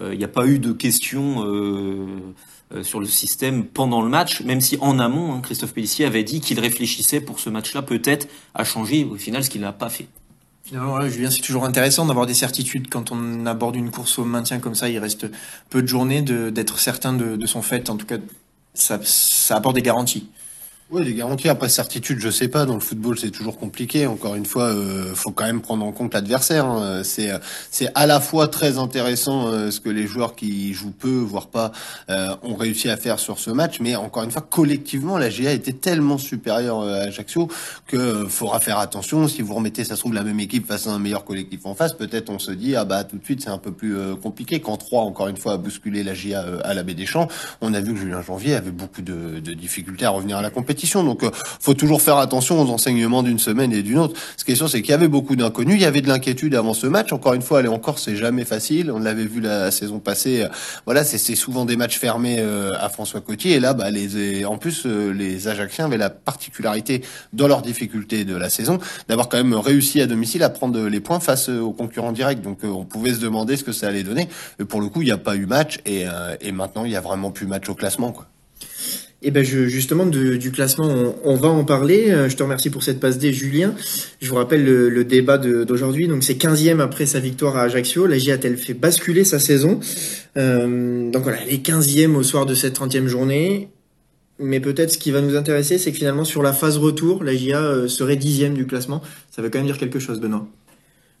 il 0.00 0.18
n'y 0.18 0.24
a 0.24 0.28
pas 0.28 0.46
eu 0.46 0.58
de 0.58 0.72
questions 0.72 1.44
euh, 1.46 2.06
sur 2.82 2.98
le 2.98 3.06
système 3.06 3.64
pendant 3.64 4.02
le 4.02 4.08
match, 4.08 4.40
même 4.40 4.60
si 4.60 4.76
en 4.80 4.98
amont, 4.98 5.34
hein, 5.34 5.40
Christophe 5.42 5.74
Pellissier 5.74 6.06
avait 6.06 6.24
dit 6.24 6.40
qu'il 6.40 6.58
réfléchissait 6.58 7.20
pour 7.20 7.38
ce 7.38 7.50
match-là 7.50 7.82
peut-être 7.82 8.26
à 8.54 8.64
changer, 8.64 9.04
au 9.04 9.16
final, 9.16 9.44
ce 9.44 9.50
qu'il 9.50 9.60
n'a 9.60 9.72
pas 9.72 9.90
fait. 9.90 10.08
Finalement, 10.64 10.96
là, 10.96 11.08
Julien, 11.10 11.30
c'est 11.30 11.42
toujours 11.42 11.66
intéressant 11.66 12.06
d'avoir 12.06 12.24
des 12.24 12.32
certitudes 12.32 12.88
quand 12.88 13.12
on 13.12 13.44
aborde 13.44 13.76
une 13.76 13.90
course 13.90 14.18
au 14.18 14.24
maintien 14.24 14.60
comme 14.60 14.74
ça. 14.74 14.88
Il 14.88 14.98
reste 14.98 15.26
peu 15.68 15.82
de 15.82 15.86
journées, 15.86 16.22
d'être 16.22 16.78
certain 16.78 17.12
de, 17.12 17.36
de, 17.36 17.46
son 17.46 17.60
fait. 17.60 17.90
En 17.90 17.96
tout 17.96 18.06
cas, 18.06 18.16
ça, 18.72 18.98
ça 19.02 19.56
apporte 19.56 19.74
des 19.74 19.82
garanties. 19.82 20.26
Oui, 20.94 21.04
les 21.04 21.14
garanties. 21.14 21.48
Après, 21.48 21.68
certitude, 21.68 22.20
je 22.20 22.30
sais 22.30 22.46
pas. 22.46 22.66
Dans 22.66 22.74
le 22.74 22.80
football, 22.80 23.18
c'est 23.18 23.32
toujours 23.32 23.58
compliqué. 23.58 24.06
Encore 24.06 24.36
une 24.36 24.46
fois, 24.46 24.66
euh, 24.66 25.12
faut 25.16 25.32
quand 25.32 25.42
même 25.42 25.60
prendre 25.60 25.84
en 25.84 25.90
compte 25.90 26.14
l'adversaire. 26.14 26.66
Hein. 26.66 27.02
C'est 27.02 27.32
c'est 27.72 27.90
à 27.96 28.06
la 28.06 28.20
fois 28.20 28.46
très 28.46 28.78
intéressant 28.78 29.48
euh, 29.48 29.72
ce 29.72 29.80
que 29.80 29.88
les 29.88 30.06
joueurs 30.06 30.36
qui 30.36 30.72
jouent 30.72 30.92
peu, 30.92 31.16
voire 31.16 31.48
pas, 31.48 31.72
euh, 32.10 32.36
ont 32.44 32.54
réussi 32.54 32.90
à 32.90 32.96
faire 32.96 33.18
sur 33.18 33.40
ce 33.40 33.50
match. 33.50 33.80
Mais 33.80 33.96
encore 33.96 34.22
une 34.22 34.30
fois, 34.30 34.46
collectivement, 34.48 35.18
la 35.18 35.30
GA 35.30 35.50
était 35.50 35.72
tellement 35.72 36.16
supérieure 36.16 36.78
euh, 36.82 37.00
à 37.00 37.08
Ajaccio 37.08 37.48
que 37.88 37.96
euh, 37.96 38.28
faudra 38.28 38.60
faire 38.60 38.78
attention. 38.78 39.26
Si 39.26 39.42
vous 39.42 39.54
remettez, 39.54 39.82
ça 39.82 39.96
se 39.96 40.00
trouve, 40.00 40.14
la 40.14 40.22
même 40.22 40.38
équipe 40.38 40.64
face 40.68 40.86
à 40.86 40.90
un 40.90 41.00
meilleur 41.00 41.24
collectif 41.24 41.66
en 41.66 41.74
face, 41.74 41.94
peut-être 41.94 42.30
on 42.30 42.38
se 42.38 42.52
dit 42.52 42.76
ah 42.76 42.84
bah 42.84 43.02
tout 43.02 43.18
de 43.18 43.24
suite 43.24 43.42
c'est 43.42 43.50
un 43.50 43.58
peu 43.58 43.72
plus 43.72 43.96
compliqué. 44.22 44.60
Quand 44.60 44.76
trois, 44.76 45.02
encore 45.02 45.26
une 45.26 45.38
fois, 45.38 45.54
a 45.54 45.56
bousculé 45.56 46.04
la 46.04 46.12
GA 46.14 46.44
à 46.62 46.72
la 46.72 46.84
Baie 46.84 46.94
des 46.94 47.06
Champs, 47.06 47.26
on 47.60 47.74
a 47.74 47.80
vu 47.80 47.94
que 47.94 47.98
Julien 47.98 48.22
Janvier 48.22 48.54
avait 48.54 48.70
beaucoup 48.70 49.02
de, 49.02 49.40
de 49.40 49.54
difficultés 49.54 50.04
à 50.04 50.10
revenir 50.10 50.36
à 50.36 50.42
la 50.42 50.50
compétition. 50.50 50.83
Donc, 50.92 51.22
euh, 51.22 51.30
faut 51.60 51.74
toujours 51.74 52.02
faire 52.02 52.18
attention 52.18 52.60
aux 52.60 52.70
enseignements 52.70 53.22
d'une 53.22 53.38
semaine 53.38 53.72
et 53.72 53.82
d'une 53.82 53.98
autre. 53.98 54.20
Ce 54.36 54.44
qui 54.44 54.52
est 54.52 54.54
sûr, 54.54 54.68
c'est 54.68 54.82
qu'il 54.82 54.90
y 54.90 54.94
avait 54.94 55.08
beaucoup 55.08 55.34
d'inconnus. 55.34 55.76
Il 55.76 55.82
y 55.82 55.86
avait 55.86 56.02
de 56.02 56.08
l'inquiétude 56.08 56.54
avant 56.54 56.74
ce 56.74 56.86
match. 56.86 57.12
Encore 57.12 57.34
une 57.34 57.42
fois, 57.42 57.60
aller 57.60 57.68
encore, 57.68 57.98
c'est 57.98 58.16
jamais 58.16 58.44
facile. 58.44 58.90
On 58.90 58.98
l'avait 58.98 59.24
vu 59.24 59.40
la 59.40 59.70
saison 59.70 59.98
passée. 59.98 60.46
Voilà, 60.84 61.04
c'est 61.04 61.34
souvent 61.34 61.64
des 61.64 61.76
matchs 61.76 61.98
fermés 61.98 62.36
euh, 62.38 62.72
à 62.78 62.88
François 62.88 63.20
Cotier. 63.20 63.52
Et 63.52 63.60
là, 63.60 63.72
bah, 63.72 63.86
en 64.46 64.58
plus, 64.58 64.82
euh, 64.86 65.12
les 65.12 65.48
Ajacciens 65.48 65.86
avaient 65.86 65.96
la 65.96 66.10
particularité 66.10 67.02
dans 67.32 67.48
leurs 67.48 67.62
difficultés 67.62 68.24
de 68.24 68.36
la 68.36 68.50
saison 68.50 68.78
d'avoir 69.08 69.28
quand 69.28 69.38
même 69.38 69.54
réussi 69.54 70.00
à 70.00 70.06
domicile 70.06 70.42
à 70.42 70.50
prendre 70.50 70.78
les 70.80 71.00
points 71.00 71.20
face 71.20 71.48
aux 71.48 71.72
concurrents 71.72 72.12
directs. 72.12 72.42
Donc, 72.42 72.58
on 72.64 72.84
pouvait 72.84 73.14
se 73.14 73.20
demander 73.20 73.56
ce 73.56 73.64
que 73.64 73.72
ça 73.72 73.88
allait 73.88 74.02
donner. 74.02 74.28
Mais 74.58 74.64
pour 74.64 74.80
le 74.80 74.88
coup, 74.88 75.02
il 75.02 75.06
n'y 75.06 75.12
a 75.12 75.18
pas 75.18 75.36
eu 75.36 75.46
match 75.46 75.80
et, 75.86 76.04
et 76.40 76.52
maintenant, 76.52 76.84
il 76.84 76.92
y 76.92 76.96
a 76.96 77.00
vraiment 77.00 77.30
plus 77.30 77.46
match 77.46 77.68
au 77.68 77.74
classement, 77.74 78.12
quoi. 78.12 78.26
Et 79.24 79.28
eh 79.28 79.30
ben 79.30 79.42
je, 79.42 79.68
justement 79.68 80.04
du 80.04 80.50
classement, 80.52 81.14
on, 81.24 81.34
va 81.34 81.48
en 81.48 81.64
parler. 81.64 82.10
Euh, 82.10 82.28
je 82.28 82.36
te 82.36 82.42
remercie 82.42 82.68
pour 82.68 82.82
cette 82.82 83.00
passe 83.00 83.16
D, 83.16 83.32
Julien. 83.32 83.74
Je 84.20 84.28
vous 84.28 84.34
rappelle 84.34 84.62
le, 84.62 85.04
débat 85.04 85.38
d'aujourd'hui. 85.38 86.08
Donc 86.08 86.22
c'est 86.22 86.34
15e 86.34 86.80
après 86.80 87.06
sa 87.06 87.20
victoire 87.20 87.56
à 87.56 87.62
Ajaccio. 87.62 88.06
La 88.06 88.18
GIA 88.18 88.34
a-t-elle 88.34 88.58
fait 88.58 88.74
basculer 88.74 89.24
sa 89.24 89.38
saison 89.38 89.80
euh, 90.36 91.10
Donc 91.10 91.22
voilà, 91.22 91.38
elle 91.42 91.54
est 91.54 91.66
15e 91.66 92.16
au 92.16 92.22
soir 92.22 92.44
de 92.44 92.54
cette 92.54 92.78
30e 92.78 93.06
journée. 93.06 93.70
Mais 94.38 94.60
peut-être 94.60 94.90
ce 94.90 94.98
qui 94.98 95.10
va 95.10 95.22
nous 95.22 95.36
intéresser, 95.36 95.78
c'est 95.78 95.90
que 95.90 95.96
finalement 95.96 96.26
sur 96.26 96.42
la 96.42 96.52
phase 96.52 96.76
retour, 96.76 97.24
la 97.24 97.34
GIA 97.34 97.62
euh, 97.62 97.88
serait 97.88 98.16
dixième 98.16 98.52
du 98.52 98.66
classement. 98.66 99.00
Ça 99.30 99.40
veut 99.40 99.48
quand 99.48 99.58
même 99.58 99.66
dire 99.66 99.78
quelque 99.78 100.00
chose, 100.00 100.20
Benoît. 100.20 100.46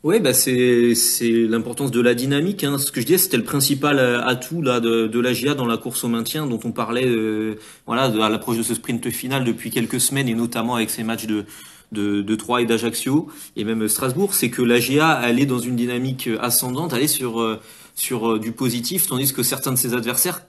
Oui, 0.04 0.20
bah 0.20 0.34
c'est 0.34 0.94
c'est 0.94 1.30
l'importance 1.30 1.90
de 1.90 1.98
la 2.02 2.14
dynamique. 2.14 2.62
Hein. 2.62 2.76
Ce 2.76 2.92
que 2.92 3.00
je 3.00 3.06
disais, 3.06 3.16
c'était 3.16 3.38
le 3.38 3.42
principal 3.42 3.98
euh, 3.98 4.20
atout 4.22 4.60
là 4.60 4.78
de, 4.78 5.06
de 5.06 5.18
l'AGA 5.18 5.54
dans 5.54 5.64
la 5.66 5.78
course 5.78 6.04
au 6.04 6.08
maintien, 6.08 6.46
dont 6.46 6.60
on 6.62 6.72
parlait, 6.72 7.06
euh, 7.06 7.54
voilà, 7.86 8.02
à 8.02 8.28
l'approche 8.28 8.58
de 8.58 8.62
ce 8.62 8.74
sprint 8.74 9.08
final 9.08 9.44
depuis 9.44 9.70
quelques 9.70 9.98
semaines 10.02 10.28
et 10.28 10.34
notamment 10.34 10.74
avec 10.74 10.90
ces 10.90 11.04
matchs 11.04 11.24
de 11.26 11.46
de, 11.92 12.20
de 12.20 12.34
Troyes 12.34 12.62
et 12.62 12.66
d'Ajaccio 12.66 13.28
et 13.56 13.64
même 13.64 13.88
Strasbourg, 13.88 14.34
c'est 14.34 14.50
que 14.50 14.60
l'AGA 14.60 15.22
elle 15.24 15.40
est 15.40 15.46
dans 15.46 15.58
une 15.58 15.76
dynamique 15.76 16.28
ascendante, 16.38 16.92
elle 16.92 17.04
est 17.04 17.06
sur 17.08 17.40
euh, 17.40 17.58
sur 17.94 18.38
du 18.38 18.52
positif, 18.52 19.06
tandis 19.06 19.32
que 19.32 19.42
certains 19.42 19.72
de 19.72 19.78
ses 19.78 19.94
adversaires 19.94 20.42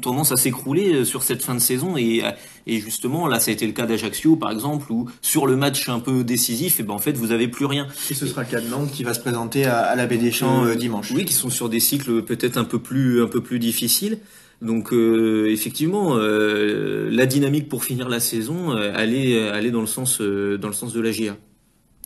tendance 0.00 0.32
à 0.32 0.36
s'écrouler 0.36 0.94
euh, 0.94 1.04
sur 1.04 1.22
cette 1.22 1.42
fin 1.42 1.54
de 1.54 1.60
saison. 1.60 1.96
Et, 1.96 2.24
euh, 2.24 2.30
et 2.66 2.80
justement 2.80 3.28
là 3.28 3.40
ça 3.40 3.50
a 3.50 3.54
été 3.54 3.66
le 3.66 3.72
cas 3.72 3.86
d'Ajaccio 3.86 4.36
par 4.36 4.50
exemple 4.50 4.90
où 4.90 5.08
sur 5.22 5.46
le 5.46 5.56
match 5.56 5.88
un 5.88 6.00
peu 6.00 6.24
décisif 6.24 6.80
et 6.80 6.82
ben 6.82 6.94
en 6.94 6.98
fait 6.98 7.12
vous 7.12 7.32
avez 7.32 7.48
plus 7.48 7.66
rien. 7.66 7.86
Et 8.10 8.14
ce 8.14 8.26
sera 8.26 8.42
le 8.42 8.48
cas 8.48 8.60
de 8.60 8.68
Nantes 8.68 8.90
qui 8.90 9.04
va 9.04 9.14
se 9.14 9.20
présenter 9.20 9.66
à, 9.66 9.80
à 9.80 9.96
la 9.96 10.06
Baie 10.06 10.16
des 10.16 10.32
Champs 10.32 10.64
euh, 10.64 10.74
dimanche. 10.74 11.12
Oui 11.12 11.24
qui 11.24 11.34
sont 11.34 11.50
sur 11.50 11.68
des 11.68 11.80
cycles 11.80 12.22
peut-être 12.22 12.56
un 12.56 12.64
peu 12.64 12.78
plus 12.78 13.22
un 13.22 13.28
peu 13.28 13.42
plus 13.42 13.58
difficiles. 13.58 14.18
Donc 14.62 14.92
euh, 14.92 15.50
effectivement 15.50 16.16
euh, 16.16 17.10
la 17.10 17.26
dynamique 17.26 17.68
pour 17.68 17.84
finir 17.84 18.08
la 18.08 18.20
saison 18.20 18.74
elle 18.76 19.14
est 19.14 19.32
elle 19.32 19.66
est 19.66 19.70
dans 19.70 19.82
le 19.82 19.86
sens 19.86 20.20
dans 20.20 20.68
le 20.68 20.74
sens 20.74 20.94
de 20.94 21.00
la 21.00 21.12
GIA 21.12 21.36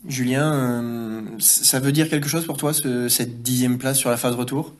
Julien 0.09 1.25
ça 1.39 1.79
veut 1.79 1.93
dire 1.93 2.09
quelque 2.09 2.29
chose 2.29 2.47
pour 2.47 2.57
toi 2.57 2.73
ce, 2.73 3.09
cette 3.09 3.43
dixième 3.43 3.79
place 3.79 3.99
sur 3.99 4.11
la 4.11 4.17
phase 4.17 4.35
retour? 4.35 4.75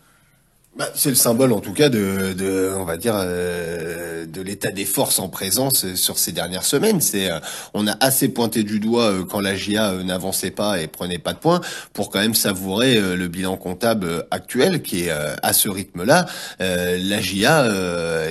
Bah, 0.77 0.89
c'est 0.95 1.09
le 1.09 1.17
symbole, 1.17 1.53
en 1.53 1.59
tout 1.59 1.73
cas, 1.73 1.89
de, 1.89 2.33
de 2.33 2.73
on 2.77 2.85
va 2.85 2.97
dire, 2.97 3.15
euh, 3.17 4.25
de 4.25 4.41
l'état 4.41 4.71
des 4.71 4.85
forces 4.85 5.19
en 5.19 5.29
présence 5.29 5.95
sur 5.97 6.17
ces 6.17 6.31
dernières 6.31 6.63
semaines. 6.63 7.01
C'est, 7.01 7.29
euh, 7.29 7.41
on 7.75 7.89
a 7.89 7.97
assez 7.99 8.29
pointé 8.29 8.63
du 8.63 8.79
doigt 8.79 9.11
euh, 9.11 9.25
quand 9.25 9.41
la 9.41 9.57
GIA 9.57 9.95
n'avançait 10.05 10.53
pas 10.53 10.81
et 10.81 10.87
prenait 10.87 11.19
pas 11.19 11.33
de 11.33 11.39
points 11.39 11.61
pour 11.93 12.09
quand 12.09 12.21
même 12.21 12.37
savourer 12.37 13.01
le 13.01 13.27
bilan 13.27 13.57
comptable 13.57 14.27
actuel 14.31 14.81
qui 14.81 15.07
est 15.07 15.11
à 15.11 15.53
ce 15.53 15.69
rythme-là. 15.69 16.27
la 16.61 17.21
GIA, 17.21 17.69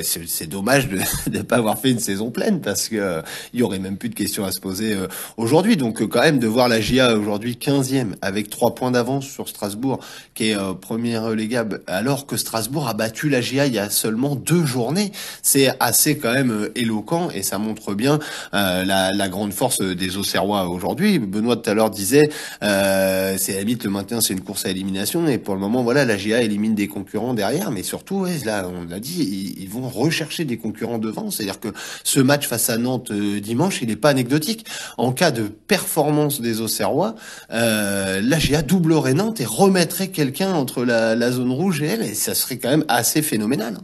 c'est 0.02 0.48
dommage 0.48 0.88
de 0.88 1.00
ne 1.32 1.42
pas 1.42 1.58
avoir 1.58 1.78
fait 1.78 1.92
une 1.92 2.00
saison 2.00 2.32
pleine 2.32 2.62
parce 2.62 2.88
que 2.88 3.22
il 3.54 3.60
y 3.60 3.64
aurait 3.64 3.80
même 3.80 3.98
plus 3.98 4.10
de 4.10 4.16
questions 4.16 4.46
à 4.46 4.52
se 4.52 4.60
poser 4.60 4.98
aujourd'hui. 5.36 5.76
Donc, 5.76 6.02
quand 6.08 6.22
même, 6.22 6.40
de 6.40 6.48
voir 6.48 6.70
la 6.70 6.80
GIA 6.80 7.18
aujourd'hui 7.18 7.58
15e 7.62 8.14
avec 8.22 8.50
trois 8.50 8.76
points 8.76 8.92
d'avance 8.92 9.28
sur 9.28 9.50
Strasbourg, 9.50 10.00
qui 10.34 10.52
est 10.52 10.58
premier 10.80 11.18
relégable, 11.18 11.82
alors 11.88 12.26
que 12.30 12.38
Strasbourg 12.38 12.88
a 12.88 12.94
battu 12.94 13.30
la 13.30 13.42
GIA 13.42 13.66
il 13.66 13.74
y 13.74 13.80
a 13.80 13.90
seulement 13.90 14.36
deux 14.36 14.66
journées. 14.66 15.12
C'est 15.42 15.70
assez 15.80 16.18
quand 16.18 16.34
même 16.34 16.52
euh, 16.52 16.72
éloquent 16.76 17.30
et 17.32 17.44
ça 17.44 17.58
montre 17.58 17.94
bien 17.94 18.20
euh, 18.54 18.86
la, 18.86 19.12
la, 19.12 19.30
grande 19.30 19.54
force 19.54 19.82
des 19.82 20.18
Auxerrois 20.18 20.68
aujourd'hui. 20.70 21.20
Benoît 21.20 21.56
tout 21.58 21.70
à 21.70 21.74
l'heure 21.74 21.90
disait 21.90 22.30
euh, 22.64 23.36
c'est 23.38 23.56
à 23.56 23.60
limite 23.60 23.84
le 23.84 23.90
maintien 23.90 24.22
c'est 24.22 24.34
une 24.34 24.42
course 24.42 24.66
à 24.66 24.70
élimination 24.70 25.28
et 25.28 25.38
pour 25.38 25.56
le 25.56 25.62
moment 25.62 25.84
voilà 25.84 26.06
la 26.06 26.18
GIA 26.18 26.42
élimine 26.42 26.76
des 26.76 26.88
concurrents 26.88 27.34
derrière 27.34 27.72
mais 27.72 27.84
surtout 27.84 28.26
là 28.46 28.68
on 28.68 28.90
l'a 28.90 29.00
dit 29.00 29.56
ils, 29.58 29.70
vont 29.70 29.88
rechercher 29.88 30.46
des 30.46 30.58
concurrents 30.58 30.98
devant 30.98 31.30
c'est-à-dire 31.30 31.60
que 31.60 31.70
ce 32.04 32.20
match 32.20 32.48
face 32.48 32.70
à 32.70 32.78
Nantes 32.78 33.12
euh, 33.12 33.40
dimanche 33.40 33.82
il 33.82 33.90
n'est 33.90 33.96
pas 33.96 34.10
anecdotique 34.10 34.66
en 34.98 35.12
cas 35.12 35.32
de 35.32 35.44
performance 35.44 36.42
des 36.42 36.62
Auxerrois 36.62 37.16
euh, 37.52 38.22
la 38.24 38.40
GIA 38.40 38.62
doublerait 38.62 39.14
Nantes 39.14 39.42
et 39.42 39.46
remettrait 39.46 40.08
quelqu'un 40.08 40.54
entre 40.54 40.84
la, 40.84 41.16
la 41.16 41.32
zone 41.32 41.52
rouge 41.52 41.82
et 41.82 41.88
elle 41.88 42.02
ça 42.20 42.36
serait 42.36 42.60
quand 42.60 42.70
même 42.70 42.86
assez 42.88 43.22
phénoménal. 43.22 43.80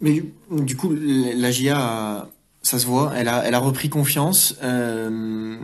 Mais 0.00 0.22
du 0.50 0.76
coup, 0.76 0.94
la 0.94 1.50
GIA, 1.50 2.26
ça 2.62 2.78
se 2.78 2.86
voit, 2.86 3.12
elle 3.16 3.28
a, 3.28 3.42
elle 3.46 3.54
a 3.54 3.58
repris 3.58 3.88
confiance. 3.88 4.56
Euh, 4.62 5.58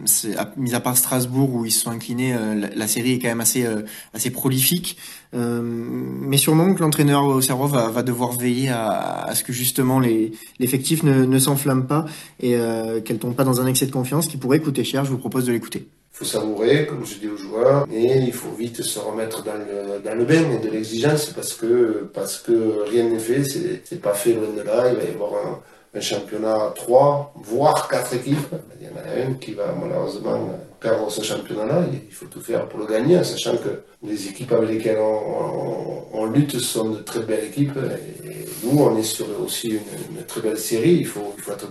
mis 0.56 0.74
à 0.74 0.80
part 0.80 0.96
Strasbourg 0.96 1.54
où 1.54 1.64
ils 1.64 1.70
se 1.70 1.82
sont 1.82 1.90
inclinés, 1.90 2.34
euh, 2.34 2.68
la, 2.74 2.86
série 2.86 3.12
est 3.12 3.18
quand 3.18 3.28
même 3.28 3.40
assez, 3.40 3.66
euh, 3.66 3.82
assez 4.14 4.30
prolifique. 4.30 4.96
Mais 5.32 6.38
sûrement 6.38 6.72
que 6.72 6.80
l'entraîneur 6.80 7.24
au 7.24 7.42
cerveau 7.42 7.66
va, 7.66 7.90
va 7.90 8.02
devoir 8.02 8.32
veiller 8.32 8.70
à, 8.70 9.30
ce 9.34 9.44
que 9.44 9.52
justement 9.52 10.00
l'effectif 10.00 11.02
ne, 11.02 11.26
ne 11.26 11.38
s'enflamme 11.38 11.86
pas 11.86 12.06
et 12.40 12.56
qu'elle 13.04 13.18
tombe 13.18 13.34
pas 13.34 13.44
dans 13.44 13.60
un 13.60 13.66
excès 13.66 13.84
de 13.84 13.92
confiance 13.92 14.28
qui 14.28 14.38
pourrait 14.38 14.60
coûter 14.60 14.82
cher. 14.82 15.04
Je 15.04 15.10
vous 15.10 15.18
propose 15.18 15.44
de 15.44 15.52
l'écouter. 15.52 15.88
Faut 16.16 16.24
savourer, 16.24 16.86
comme 16.86 17.04
je 17.04 17.16
dis 17.18 17.28
aux 17.28 17.36
joueurs, 17.36 17.86
et 17.92 18.16
il 18.16 18.32
faut 18.32 18.54
vite 18.56 18.80
se 18.80 18.98
remettre 18.98 19.44
dans 19.44 19.52
le, 19.52 20.00
dans 20.02 20.14
le 20.14 20.24
bain 20.24 20.50
et 20.50 20.66
de 20.66 20.70
l'exigence 20.70 21.26
parce 21.26 21.52
que, 21.52 22.08
parce 22.14 22.38
que 22.38 22.84
rien 22.90 23.04
n'est 23.10 23.18
fait, 23.18 23.44
c'est 23.44 24.00
pas 24.00 24.14
fait 24.14 24.32
loin 24.32 24.48
de 24.56 24.62
là, 24.62 24.88
il 24.90 24.96
va 24.96 25.04
y 25.04 25.12
avoir 25.12 25.32
un, 25.34 25.60
un 25.94 26.00
championnat 26.00 26.72
3, 26.74 27.34
voire 27.36 27.86
4 27.88 28.14
équipes. 28.14 28.54
Il 28.80 28.86
y 28.86 28.90
en 28.90 28.96
a 28.96 29.26
une 29.26 29.38
qui 29.38 29.52
va 29.52 29.74
malheureusement 29.78 30.58
perdre 30.86 31.10
ce 31.10 31.22
championnat-là. 31.22 31.84
Il 31.92 32.14
faut 32.14 32.26
tout 32.26 32.40
faire 32.40 32.68
pour 32.68 32.78
le 32.78 32.86
gagner, 32.86 33.22
sachant 33.24 33.56
que 33.56 33.82
les 34.06 34.28
équipes 34.28 34.52
avec 34.52 34.70
lesquelles 34.70 34.98
on, 34.98 36.26
lutte 36.26 36.58
sont 36.58 36.90
de 36.90 36.98
très 36.98 37.20
belles 37.20 37.44
équipes. 37.44 37.76
Et 37.76 38.44
nous, 38.64 38.78
on 38.78 38.96
est 38.96 39.02
sur 39.02 39.26
aussi 39.44 39.68
une, 39.68 40.24
très 40.26 40.40
belle 40.40 40.58
série. 40.58 40.96
Il 41.00 41.06
faut, 41.06 41.34
il 41.36 41.42
faut 41.42 41.52
être 41.52 41.68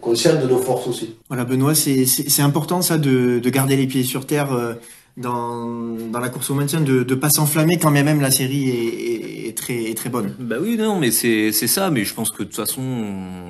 conscient 0.00 0.40
de 0.40 0.46
nos 0.46 0.58
forces 0.58 0.88
aussi. 0.88 1.16
Voilà, 1.28 1.44
Benoît, 1.44 1.74
c'est 1.74 2.42
important 2.42 2.82
ça 2.82 2.98
de, 2.98 3.38
de, 3.38 3.50
garder 3.50 3.76
les 3.76 3.86
pieds 3.86 4.04
sur 4.04 4.26
terre. 4.26 4.52
Euh, 4.52 4.74
dans, 5.18 6.20
la 6.20 6.28
course 6.28 6.50
au 6.50 6.54
maintien 6.54 6.80
de 6.80 7.04
ne 7.08 7.14
pas 7.14 7.30
s'enflammer 7.30 7.78
quand 7.78 7.90
même 7.90 8.20
la 8.20 8.30
série 8.30 8.68
est, 8.68 9.56
très, 9.56 9.94
très 9.94 10.10
bonne. 10.10 10.34
Bah 10.38 10.56
oui, 10.60 10.76
non, 10.76 10.98
mais 10.98 11.10
c'est 11.10 11.52
ça. 11.52 11.90
Mais 11.90 12.04
je 12.04 12.14
pense 12.14 12.30
que 12.30 12.42
de 12.42 12.48
toute 12.48 12.56
façon, 12.56 12.82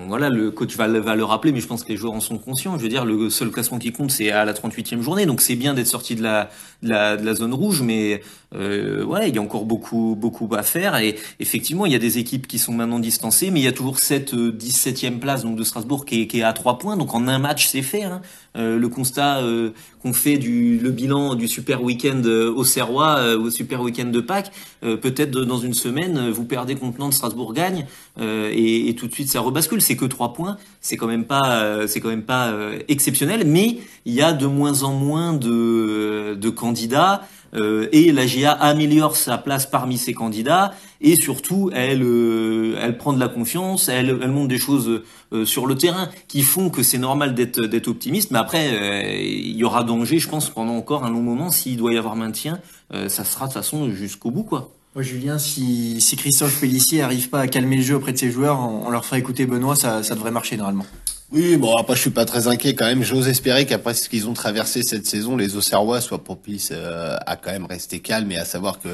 voilà, 0.07 0.31
le 0.31 0.51
coach 0.51 0.77
va, 0.77 0.89
va 0.89 1.17
le 1.17 1.25
rappeler, 1.25 1.53
mais 1.53 1.61
je 1.61 1.67
pense 1.67 1.85
que 1.85 1.89
les 1.89 1.97
joueurs 1.97 2.15
en 2.15 2.21
sont 2.21 2.39
conscients. 2.39 2.79
Je 2.79 2.83
veux 2.83 2.89
dire, 2.89 3.05
le 3.05 3.29
seul 3.31 3.51
classement 3.51 3.79
qui 3.79 3.93
compte, 3.93 4.11
c'est 4.11 4.31
à 4.31 4.45
la 4.45 4.55
38e 4.55 5.03
journée. 5.03 5.27
Donc 5.27 5.41
c'est 5.41 5.57
bien 5.57 5.75
d'être 5.75 5.87
sorti 5.87 6.15
de 6.15 6.23
la, 6.23 6.51
de 6.83 6.89
la, 6.89 7.17
de 7.17 7.27
la 7.27 7.35
zone 7.35 7.53
rouge, 7.53 7.83
mais 7.83 8.23
euh, 8.55 9.05
ouais, 9.05 9.29
il 9.29 9.35
y 9.35 9.39
a 9.39 9.43
encore 9.43 9.65
beaucoup, 9.65 10.17
beaucoup 10.17 10.49
à 10.55 10.63
faire. 10.63 10.97
Et 10.97 11.17
effectivement, 11.41 11.85
il 11.85 11.93
y 11.93 11.97
a 11.97 12.01
des 12.01 12.19
équipes 12.19 12.47
qui 12.47 12.59
sont 12.59 12.73
maintenant 12.73 13.01
distancées, 13.01 13.51
mais 13.51 13.61
il 13.61 13.65
y 13.65 13.69
a 13.69 13.73
toujours 13.73 13.99
cette 13.99 14.35
17e 14.35 15.19
place 15.19 15.43
donc 15.43 15.57
de 15.57 15.65
Strasbourg 15.65 16.07
qui 16.07 16.23
est, 16.23 16.27
qui 16.27 16.41
est 16.41 16.45
à 16.45 16.53
3 16.53 16.79
points. 16.79 16.97
Donc 16.97 17.15
en 17.15 17.29
un 17.29 17.39
match, 17.39 17.67
c'est 17.67 17.83
fait. 17.83 18.05
Hein. 18.05 18.23
Euh, 18.57 18.79
le 18.79 18.89
constat 18.89 19.41
euh, 19.43 19.71
qu'on 20.03 20.13
fait 20.13 20.39
du 20.39 20.79
le 20.79 20.91
bilan 20.91 21.35
du 21.35 21.47
super 21.59 21.83
week-end 21.83 22.23
euh, 22.25 22.53
au 22.55 22.62
Serrois, 22.62 23.17
euh, 23.19 23.37
au 23.37 23.50
super 23.50 23.83
week-end 23.83 24.05
de 24.05 24.21
Pâques, 24.21 24.53
peut-être 24.81 25.33
dans 25.33 25.59
une 25.59 25.75
semaine, 25.75 26.31
vous 26.31 26.45
perdez 26.45 26.77
contre 26.77 27.00
Nantes, 27.00 27.12
Strasbourg 27.12 27.53
gagne, 27.53 27.87
et, 28.21 28.88
et, 28.88 28.95
tout 28.95 29.09
de 29.09 29.12
suite 29.12 29.29
ça 29.29 29.41
rebascule. 29.41 29.81
C'est 29.81 29.97
que 29.97 30.05
3 30.05 30.35
points, 30.35 30.57
c'est 30.81 30.97
quand 30.97 31.09
même 31.09 31.25
pas, 31.25 31.87
c'est 31.88 31.99
quand 31.99 32.11
même 32.11 32.23
pas 32.23 32.55
exceptionnel, 32.87 33.45
mais 33.45 33.79
il 34.05 34.15
y 34.15 34.23
a 34.23 34.33
de 34.33 34.47
moins 34.47 34.85
en 34.85 34.93
moins 34.93 35.33
de, 35.33 36.37
de 36.41 36.49
candidats. 36.49 37.27
Euh, 37.55 37.88
et 37.93 38.12
la 38.12 38.26
GIA 38.26 38.52
améliore 38.52 39.17
sa 39.17 39.38
place 39.38 39.67
parmi 39.67 39.97
ses 39.97 40.12
candidats 40.12 40.75
et 41.00 41.17
surtout 41.17 41.71
elle 41.73 42.02
euh, 42.02 42.78
elle 42.81 42.99
prend 42.99 43.12
de 43.12 43.21
la 43.21 43.28
confiance, 43.28 43.88
elle, 43.88 44.19
elle 44.23 44.31
montre 44.31 44.49
des 44.49 44.59
choses 44.59 45.02
euh, 45.33 45.45
sur 45.47 45.67
le 45.67 45.75
terrain 45.75 46.11
qui 46.26 46.43
font 46.43 46.69
que 46.69 46.83
c'est 46.83 46.99
normal 46.99 47.35
d'être 47.35 47.61
d'être 47.61 47.88
optimiste. 47.88 48.31
Mais 48.31 48.38
après 48.38 49.25
il 49.25 49.57
y 49.57 49.64
aura 49.64 49.85
danger, 49.85 50.19
je 50.19 50.28
pense, 50.28 50.50
pendant 50.50 50.76
encore 50.76 51.05
un 51.05 51.11
long 51.11 51.23
moment 51.23 51.50
s'il 51.50 51.76
doit 51.76 51.95
y 51.95 51.99
avoir 51.99 52.17
maintien, 52.17 52.61
ça 52.90 53.25
sera 53.25 53.47
de 53.47 53.52
toute 53.52 53.62
façon 53.62 53.90
jusqu'au 53.90 54.31
bout 54.31 54.45
quoi. 54.45 54.71
Julien, 54.97 55.38
si, 55.38 56.00
si 56.00 56.17
Christophe 56.17 56.61
Pellissier 56.61 56.99
n'arrive 56.99 57.28
pas 57.28 57.40
à 57.40 57.47
calmer 57.47 57.76
le 57.76 57.83
jeu 57.83 57.95
auprès 57.95 58.12
de 58.12 58.19
ses 58.19 58.33
joueurs, 58.33 58.59
on, 58.59 58.90
leur 58.90 59.05
fera 59.05 59.17
écouter 59.17 59.47
Benoît, 59.47 59.76
ça, 59.76 60.02
ça 60.02 60.17
devrait 60.17 60.33
marcher 60.33 60.57
normalement. 60.57 60.87
Oui, 61.30 61.58
bon, 61.58 61.76
après, 61.76 61.94
je 61.94 62.00
suis 62.00 62.11
pas 62.11 62.25
très 62.25 62.49
inquiet 62.49 62.75
quand 62.75 62.87
même. 62.87 63.02
J'ose 63.02 63.28
espérer 63.28 63.66
qu'après 63.66 63.92
ce 63.92 64.08
qu'ils 64.08 64.28
ont 64.28 64.32
traversé 64.32 64.82
cette 64.82 65.04
saison, 65.04 65.37
les 65.37 65.56
Auxerrois 65.56 66.00
soient 66.00 66.25
propices 66.25 66.70
euh, 66.73 67.18
à 67.26 67.37
quand 67.37 67.50
même 67.50 67.66
rester 67.66 67.99
calmes 67.99 68.32
et 68.32 68.38
à 68.38 68.47
savoir 68.47 68.80
que 68.80 68.88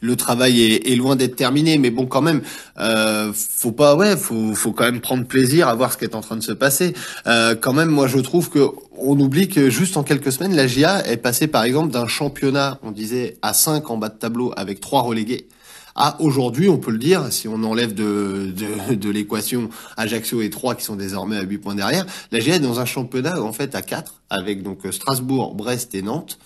le 0.00 0.16
travail 0.16 0.62
est, 0.62 0.96
loin 0.96 1.14
d'être 1.14 1.36
terminé. 1.36 1.76
Mais 1.76 1.90
bon, 1.90 2.06
quand 2.06 2.22
même, 2.22 2.40
euh, 2.78 3.32
faut 3.34 3.72
pas, 3.72 3.96
ouais, 3.96 4.16
faut, 4.16 4.54
faut 4.54 4.72
quand 4.72 4.84
même 4.84 5.02
prendre 5.02 5.26
plaisir 5.26 5.68
à 5.68 5.74
voir 5.74 5.92
ce 5.92 5.98
qui 5.98 6.04
est 6.04 6.14
en 6.14 6.22
train 6.22 6.36
de 6.36 6.42
se 6.42 6.52
passer. 6.52 6.94
Euh, 7.26 7.54
quand 7.54 7.74
même, 7.74 7.90
moi, 7.90 8.06
je 8.06 8.18
trouve 8.18 8.48
que 8.48 8.66
on 8.96 9.20
oublie 9.20 9.48
que 9.48 9.68
juste 9.68 9.98
en 9.98 10.04
quelques 10.04 10.32
semaines, 10.32 10.56
la 10.56 10.66
GIA 10.66 11.06
est 11.06 11.18
passée, 11.18 11.48
par 11.48 11.64
exemple, 11.64 11.92
d'un 11.92 12.08
championnat, 12.08 12.78
on 12.82 12.92
disait, 12.92 13.36
à 13.42 13.52
5 13.52 13.90
en 13.90 13.98
bas 13.98 14.08
de 14.08 14.14
tableau 14.14 14.54
avec 14.56 14.80
trois 14.80 15.02
relégués 15.02 15.48
ah, 15.96 16.16
aujourd'hui, 16.18 16.68
on 16.68 16.78
peut 16.78 16.90
le 16.90 16.98
dire, 16.98 17.32
si 17.32 17.46
on 17.46 17.62
enlève 17.62 17.94
de, 17.94 18.52
de, 18.88 18.94
de 18.94 19.10
l'équation 19.10 19.70
Ajaccio 19.96 20.42
et 20.42 20.50
3 20.50 20.74
qui 20.74 20.84
sont 20.84 20.96
désormais 20.96 21.36
à 21.36 21.42
8 21.42 21.58
points 21.58 21.74
derrière, 21.74 22.04
la 22.32 22.40
GIA 22.40 22.56
est 22.56 22.60
dans 22.60 22.80
un 22.80 22.84
championnat 22.84 23.40
en 23.40 23.52
fait 23.52 23.74
à 23.74 23.82
4 23.82 24.22
avec 24.28 24.62
donc 24.62 24.80
Strasbourg, 24.90 25.54
Brest 25.54 25.94
et 25.94 26.02
Nantes. 26.02 26.38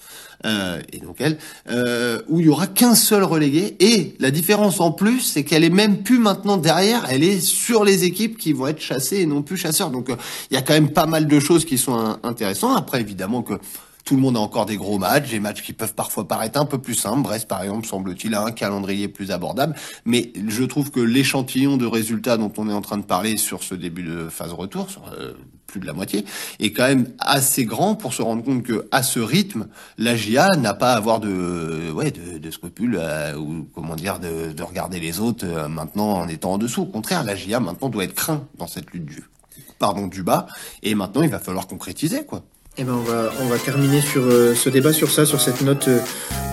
Euh, 0.47 0.81
et 0.93 0.99
donc 0.99 1.17
elle, 1.19 1.37
euh, 1.69 2.21
où 2.29 2.39
il 2.39 2.47
y 2.47 2.49
aura 2.49 2.67
qu'un 2.67 2.95
seul 2.95 3.25
relégué. 3.25 3.77
Et 3.81 4.15
la 4.21 4.31
différence 4.31 4.81
en 4.81 4.93
plus, 4.93 5.21
c'est 5.21 5.45
qu'elle 5.45 5.65
est 5.65 5.71
même 5.71 6.03
plus 6.03 6.19
maintenant 6.19 6.57
derrière, 6.57 7.07
elle 7.09 7.25
est 7.25 7.41
sur 7.41 7.85
les 7.85 8.05
équipes 8.05 8.39
qui 8.39 8.53
vont 8.53 8.69
être 8.69 8.81
chassées 8.81 9.19
et 9.19 9.27
non 9.27 9.43
plus 9.43 9.57
chasseurs. 9.57 9.91
Donc 9.91 10.11
euh, 10.11 10.17
il 10.51 10.55
y 10.55 10.57
a 10.57 10.63
quand 10.63 10.75
même 10.75 10.91
pas 10.91 11.07
mal 11.07 11.27
de 11.27 11.41
choses 11.41 11.65
qui 11.65 11.79
sont 11.79 12.19
intéressantes. 12.23 12.77
Après, 12.79 13.01
évidemment 13.01 13.43
que 13.43 13.55
tout 14.09 14.17
le 14.17 14.23
monde 14.23 14.39
a 14.39 14.41
encore 14.41 14.65
des 14.65 14.79
gros 14.79 14.99
matchs, 14.99 15.29
des 15.29 15.39
matchs 15.39 15.63
qui 15.63 15.75
peuvent 15.75 15.93
parfois 15.93 16.27
paraître 16.27 16.59
un 16.59 16.65
peu 16.65 16.79
plus 16.79 16.95
simples. 16.95 17.21
Brest, 17.21 17.47
par 17.47 17.63
exemple, 17.63 17.87
semble-t-il, 17.87 18.35
a 18.35 18.43
un 18.43 18.53
calendrier 18.53 19.07
plus 19.07 19.31
abordable. 19.31 19.75
Mais 20.07 20.33
je 20.49 20.65
trouve 20.65 20.91
que 20.91 21.01
l'échantillon 21.01 21.77
de 21.77 21.85
résultats 21.85 22.39
dont 22.39 22.51
on 22.57 22.71
est 22.71 22.73
en 22.73 22.81
train 22.81 22.97
de 22.97 23.03
parler 23.03 23.37
sur 23.37 23.63
ce 23.63 23.75
début 23.75 24.05
de 24.05 24.31
phase 24.31 24.55
retour, 24.55 24.91
sur 24.91 25.03
euh, 25.13 25.35
plus 25.67 25.79
de 25.79 25.85
la 25.85 25.93
moitié, 25.93 26.25
est 26.59 26.73
quand 26.73 26.89
même 26.89 27.13
assez 27.19 27.67
grand 27.67 27.97
pour 27.97 28.15
se 28.15 28.23
rendre 28.23 28.43
compte 28.43 28.63
que 28.63 28.89
à 28.93 29.03
ce 29.03 29.21
rythme, 29.21 29.69
la 29.99 30.17
GIA 30.17 30.57
n'a 30.57 30.73
pas 30.73 30.95
à 30.95 30.97
avoir 30.97 31.21
de, 31.21 31.91
ouais, 31.93 32.11
de, 32.11 32.51
scrupules 32.51 32.97
euh, 32.99 33.37
ou 33.37 33.69
comment 33.75 33.95
dire 33.95 34.21
de, 34.21 34.53
de, 34.53 34.63
regarder 34.63 35.01
les 35.01 35.21
autres 35.21 35.45
euh, 35.47 35.69
maintenant 35.69 36.13
en 36.13 36.29
étant 36.29 36.53
en 36.53 36.59
dessous. 36.59 36.81
Au 36.81 36.87
contraire, 36.87 37.25
la 37.25 37.37
GIA 37.37 37.61
maintenant 37.61 37.91
doit 37.91 38.05
être 38.05 38.15
craint 38.15 38.49
dans 38.57 38.69
cette 38.69 38.91
lutte 38.91 39.05
du, 39.05 39.23
pardon, 39.79 40.07
du 40.07 40.23
bas. 40.23 40.47
Et 40.83 40.95
maintenant, 40.95 41.21
il 41.21 41.29
va 41.29 41.41
falloir 41.41 41.67
concrétiser 41.67 42.25
quoi. 42.25 42.43
Eh 42.81 42.85
ben 42.85 42.93
on 42.93 43.03
va 43.03 43.33
on 43.41 43.47
va 43.49 43.59
terminer 43.59 44.01
sur 44.01 44.23
euh, 44.23 44.55
ce 44.55 44.69
débat 44.69 44.93
sur 44.93 45.11
ça, 45.11 45.27
sur 45.27 45.41
cette 45.41 45.63
note 45.63 45.89
euh, 45.89 45.99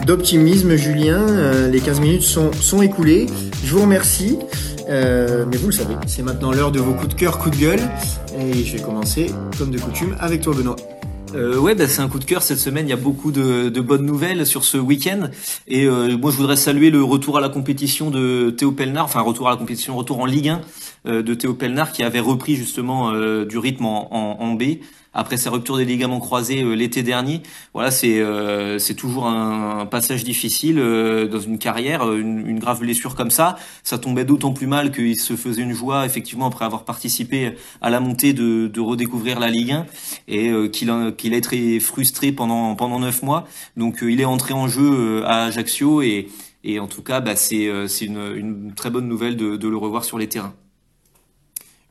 d'optimisme, 0.07 0.75
Julien. 0.75 1.19
Euh, 1.19 1.69
les 1.69 1.79
15 1.79 1.99
minutes 1.99 2.23
sont 2.23 2.51
sont 2.51 2.81
écoulées. 2.81 3.27
Je 3.63 3.71
vous 3.71 3.83
remercie. 3.83 4.39
mais 4.87 5.57
vous 5.57 5.67
le 5.67 5.71
savez, 5.71 5.93
c'est 6.07 6.23
maintenant 6.23 6.51
l'heure 6.51 6.71
de 6.71 6.79
vos 6.79 6.93
coups 6.93 7.09
de 7.09 7.19
cœur, 7.19 7.37
coups 7.37 7.55
de 7.55 7.61
gueule. 7.61 7.79
Et 8.39 8.63
je 8.63 8.75
vais 8.75 8.81
commencer, 8.81 9.27
comme 9.59 9.69
de 9.69 9.79
coutume, 9.79 10.15
avec 10.19 10.41
toi, 10.41 10.55
Benoît. 10.55 10.75
Euh, 11.35 11.59
ouais, 11.59 11.75
bah, 11.75 11.87
c'est 11.87 12.01
un 12.01 12.07
coup 12.07 12.17
de 12.17 12.25
cœur 12.25 12.41
cette 12.41 12.57
semaine. 12.57 12.87
Il 12.87 12.89
y 12.89 12.93
a 12.93 12.97
beaucoup 12.97 13.31
de, 13.31 13.69
de 13.69 13.81
bonnes 13.81 14.05
nouvelles 14.05 14.47
sur 14.47 14.63
ce 14.63 14.77
week-end. 14.77 15.29
Et 15.67 15.87
moi, 15.87 16.31
je 16.31 16.37
voudrais 16.37 16.55
saluer 16.55 16.89
le 16.89 17.03
retour 17.03 17.37
à 17.37 17.41
la 17.41 17.49
compétition 17.49 18.09
de 18.09 18.49
Théo 18.49 18.71
Pelnard, 18.71 19.05
enfin 19.05 19.21
retour 19.21 19.47
à 19.47 19.51
la 19.51 19.57
compétition, 19.57 19.95
retour 19.95 20.19
en 20.21 20.25
Ligue 20.25 20.49
1 21.05 21.21
de 21.21 21.33
Théo 21.35 21.53
Pelnard, 21.53 21.91
qui 21.91 22.01
avait 22.01 22.19
repris 22.19 22.55
justement 22.55 23.11
du 23.43 23.59
rythme 23.59 23.85
en, 23.85 24.07
en, 24.11 24.43
en 24.43 24.53
B 24.53 24.79
après 25.15 25.37
sa 25.37 25.49
rupture 25.49 25.77
des 25.77 25.85
ligaments 25.85 26.19
croisés 26.19 26.61
euh, 26.61 26.75
l'été 26.75 27.01
dernier. 27.01 27.41
Voilà, 27.73 27.89
c'est 27.89 28.19
euh, 28.19 28.77
c'est 28.77 28.93
toujours 28.93 29.25
un, 29.25 29.85
passage 29.85 30.23
difficile 30.23 30.77
euh, 30.79 31.27
dans 31.27 31.39
une 31.39 31.57
carrière, 31.57 32.11
une, 32.11 32.47
une, 32.47 32.59
grave 32.59 32.81
blessure 32.81 33.15
comme 33.15 33.31
ça. 33.31 33.55
Ça 33.83 33.97
tombait 33.97 34.25
d'autant 34.25 34.51
plus 34.51 34.67
mal 34.67 34.91
qu'il 34.91 35.17
se 35.17 35.35
faisait 35.35 35.61
une 35.61 35.73
joie 35.73 36.05
effectivement 36.05 36.47
après 36.47 36.65
avoir 36.65 36.83
participé 36.83 37.53
à 37.81 37.89
la 37.89 37.99
montée 37.99 38.33
de, 38.33 38.67
de 38.67 38.81
redécouvrir 38.81 39.39
la 39.39 39.49
Ligue 39.49 39.71
1 39.71 39.85
et 40.27 40.69
qu'il 40.71 40.89
a, 40.89 41.11
qu'il 41.11 41.33
a 41.33 41.37
été 41.37 41.79
frustré 41.79 42.31
pendant 42.31 42.75
pendant 42.75 42.99
neuf 42.99 43.23
mois. 43.23 43.47
Donc 43.77 43.99
il 44.01 44.19
est 44.19 44.25
entré 44.25 44.53
en 44.53 44.67
jeu 44.67 45.23
à 45.25 45.45
Ajaccio 45.45 46.01
et 46.01 46.27
et 46.67 46.79
en 46.79 46.87
tout 46.87 47.03
cas, 47.03 47.21
bah, 47.21 47.35
c'est 47.35 47.69
c'est 47.87 48.05
une, 48.05 48.35
une 48.35 48.73
très 48.73 48.89
bonne 48.89 49.07
nouvelle 49.07 49.37
de, 49.37 49.55
de 49.55 49.67
le 49.67 49.77
revoir 49.77 50.03
sur 50.03 50.17
les 50.17 50.27
terrains. 50.27 50.55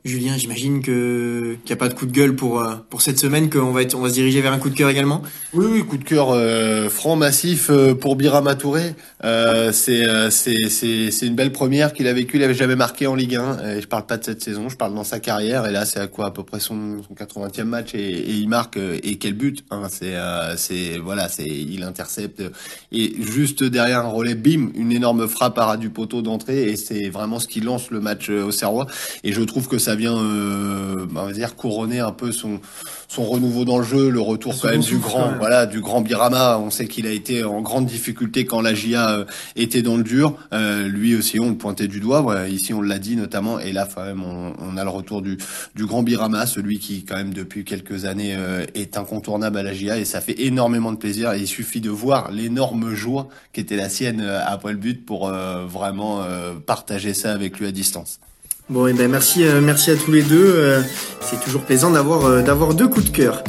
Julien, 0.05 0.37
j'imagine 0.37 0.83
que 0.83 1.57
qu'il 1.65 1.73
n'y 1.73 1.73
a 1.73 1.77
pas 1.77 1.89
de 1.89 1.95
coup 1.95 2.05
de 2.05 2.11
gueule 2.11 2.35
pour 2.35 2.61
euh, 2.61 2.75
pour 2.91 3.01
cette 3.01 3.17
semaine, 3.17 3.49
qu'on 3.49 3.71
va 3.71 3.81
être, 3.81 3.95
on 3.95 4.01
va 4.01 4.09
se 4.09 4.13
diriger 4.13 4.39
vers 4.39 4.53
un 4.53 4.59
coup 4.59 4.69
de 4.69 4.75
cœur 4.75 4.87
également? 4.91 5.23
Oui, 5.51 5.65
oui, 5.67 5.83
coup 5.83 5.97
de 5.97 6.03
cœur 6.03 6.29
euh, 6.29 6.89
franc 6.89 7.15
massif 7.15 7.71
euh, 7.71 7.95
pour 7.95 8.15
Birama 8.15 8.53
Touré. 8.53 8.93
Euh, 9.23 9.71
c'est 9.71 10.03
c'est 10.29 10.69
c'est 10.69 11.09
c'est 11.09 11.25
une 11.25 11.33
belle 11.33 11.51
première 11.51 11.91
qu'il 11.91 12.07
a 12.07 12.13
vécue. 12.13 12.37
Il 12.37 12.43
avait 12.43 12.53
jamais 12.53 12.75
marqué 12.75 13.07
en 13.07 13.15
Ligue 13.15 13.35
1. 13.35 13.77
Et 13.77 13.81
je 13.81 13.87
parle 13.87 14.05
pas 14.05 14.17
de 14.17 14.23
cette 14.23 14.43
saison, 14.43 14.69
je 14.69 14.77
parle 14.77 14.93
dans 14.93 15.03
sa 15.03 15.19
carrière. 15.19 15.65
Et 15.65 15.71
là, 15.71 15.85
c'est 15.85 15.99
à 15.99 16.05
quoi 16.05 16.27
à 16.27 16.31
peu 16.31 16.43
près 16.43 16.59
son, 16.59 17.01
son 17.01 17.15
80e 17.15 17.63
match 17.63 17.95
et, 17.95 17.97
et 17.97 18.31
il 18.33 18.47
marque. 18.47 18.77
Et 18.77 19.15
quel 19.15 19.33
but 19.33 19.65
hein, 19.71 19.87
C'est 19.89 20.13
c'est 20.57 20.99
voilà, 20.99 21.29
c'est 21.29 21.47
il 21.47 21.81
intercepte 21.81 22.43
et 22.91 23.15
juste 23.21 23.63
derrière 23.63 24.05
un 24.05 24.09
relais, 24.09 24.35
bim, 24.35 24.69
une 24.75 24.91
énorme 24.91 25.27
frappe 25.27 25.57
à 25.57 25.65
ras 25.65 25.77
du 25.77 25.89
poteau 25.89 26.21
d'entrée 26.21 26.69
et 26.69 26.75
c'est 26.75 27.09
vraiment 27.09 27.39
ce 27.39 27.47
qui 27.47 27.59
lance 27.59 27.89
le 27.89 28.01
match 28.01 28.29
au 28.29 28.51
Serrois. 28.51 28.85
Et 29.23 29.33
je 29.33 29.41
trouve 29.41 29.67
que 29.67 29.79
ça 29.79 29.94
vient, 29.95 30.17
euh, 30.17 31.05
on 31.15 31.25
va 31.25 31.31
dire, 31.31 31.55
couronner 31.55 31.99
un 31.99 32.11
peu 32.11 32.31
son 32.31 32.59
son 33.07 33.23
renouveau 33.23 33.65
dans 33.65 33.77
le 33.77 33.83
jeu, 33.83 34.09
le 34.09 34.19
retour 34.19 34.59
quand 34.59 34.69
même 34.69 34.81
du 34.81 34.97
grand, 34.97 35.33
voilà, 35.37 35.65
du 35.65 35.79
grand 35.79 36.01
Birama. 36.01 36.59
On 36.59 36.69
sait 36.69 36.87
qu'il 36.87 37.07
a 37.07 37.11
été 37.11 37.43
en 37.43 37.61
grande 37.61 37.85
difficulté 37.85 38.45
quand 38.45 38.61
la 38.61 38.73
GIA 38.73 39.09
euh, 39.11 39.25
était 39.55 39.81
dans 39.81 39.95
le 39.95 40.03
dur. 40.03 40.35
Euh, 40.53 40.87
lui 40.87 41.15
aussi, 41.15 41.39
on 41.39 41.49
le 41.49 41.55
pointait 41.55 41.87
du 41.87 41.99
doigt. 41.99 42.47
Ici, 42.49 42.73
on 42.73 42.81
l'a 42.81 42.99
dit 42.99 43.15
notamment. 43.15 43.59
Et 43.59 43.71
là, 43.71 43.87
quand 43.93 44.03
même, 44.03 44.23
on, 44.23 44.53
on, 44.59 44.77
a 44.77 44.83
le 44.83 44.89
retour 44.89 45.21
du, 45.21 45.37
du 45.75 45.85
grand 45.85 46.03
Birama, 46.03 46.45
celui 46.45 46.79
qui, 46.79 47.05
quand 47.05 47.15
même, 47.15 47.33
depuis 47.33 47.63
quelques 47.63 48.05
années, 48.05 48.35
euh, 48.35 48.65
est 48.73 48.97
incontournable 48.97 49.57
à 49.57 49.63
la 49.63 49.73
GIA. 49.73 49.97
Et 49.97 50.05
ça 50.05 50.19
fait 50.19 50.41
énormément 50.41 50.91
de 50.91 50.97
plaisir. 50.97 51.33
Et 51.33 51.39
il 51.39 51.47
suffit 51.47 51.81
de 51.81 51.89
voir 51.89 52.31
l'énorme 52.31 52.93
joie 52.95 53.29
qui 53.53 53.61
était 53.61 53.77
la 53.77 53.89
sienne 53.89 54.21
après 54.21 54.71
le 54.71 54.77
but 54.77 55.05
pour 55.05 55.29
vraiment 55.29 56.23
partager 56.65 57.13
ça 57.13 57.31
avec 57.31 57.59
lui 57.59 57.67
à 57.67 57.71
distance. 57.71 58.19
Bon, 58.67 58.87
et 58.87 58.91
eh 58.91 58.93
ben 58.93 59.11
merci, 59.11 59.45
euh, 59.45 59.61
merci 59.61 59.91
à 59.91 59.95
tous 59.95 60.11
les 60.11 60.23
deux. 60.23 60.43
Euh, 60.55 60.81
c'est 61.21 61.39
toujours 61.39 61.61
plaisant 61.61 61.91
d'avoir 61.91 62.25
euh, 62.25 62.41
d'avoir 62.41 62.73
deux 62.73 62.87
coups 62.87 63.05
de 63.05 63.15
cœur. 63.15 63.43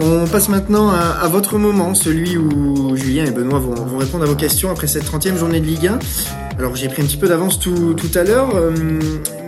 On 0.00 0.28
passe 0.28 0.48
maintenant 0.48 0.90
à, 0.90 1.26
votre 1.26 1.58
moment, 1.58 1.92
celui 1.96 2.36
où 2.36 2.94
Julien 2.94 3.24
et 3.24 3.32
Benoît 3.32 3.58
vont, 3.58 3.74
vont, 3.74 3.98
répondre 3.98 4.22
à 4.22 4.28
vos 4.28 4.36
questions 4.36 4.70
après 4.70 4.86
cette 4.86 5.04
30e 5.04 5.36
journée 5.36 5.58
de 5.58 5.66
Ligue 5.66 5.88
1. 5.88 5.98
Alors 6.56 6.76
j'ai 6.76 6.86
pris 6.86 7.02
un 7.02 7.04
petit 7.04 7.16
peu 7.16 7.26
d'avance 7.26 7.58
tout, 7.58 7.94
tout 7.94 8.16
à 8.16 8.22
l'heure, 8.22 8.50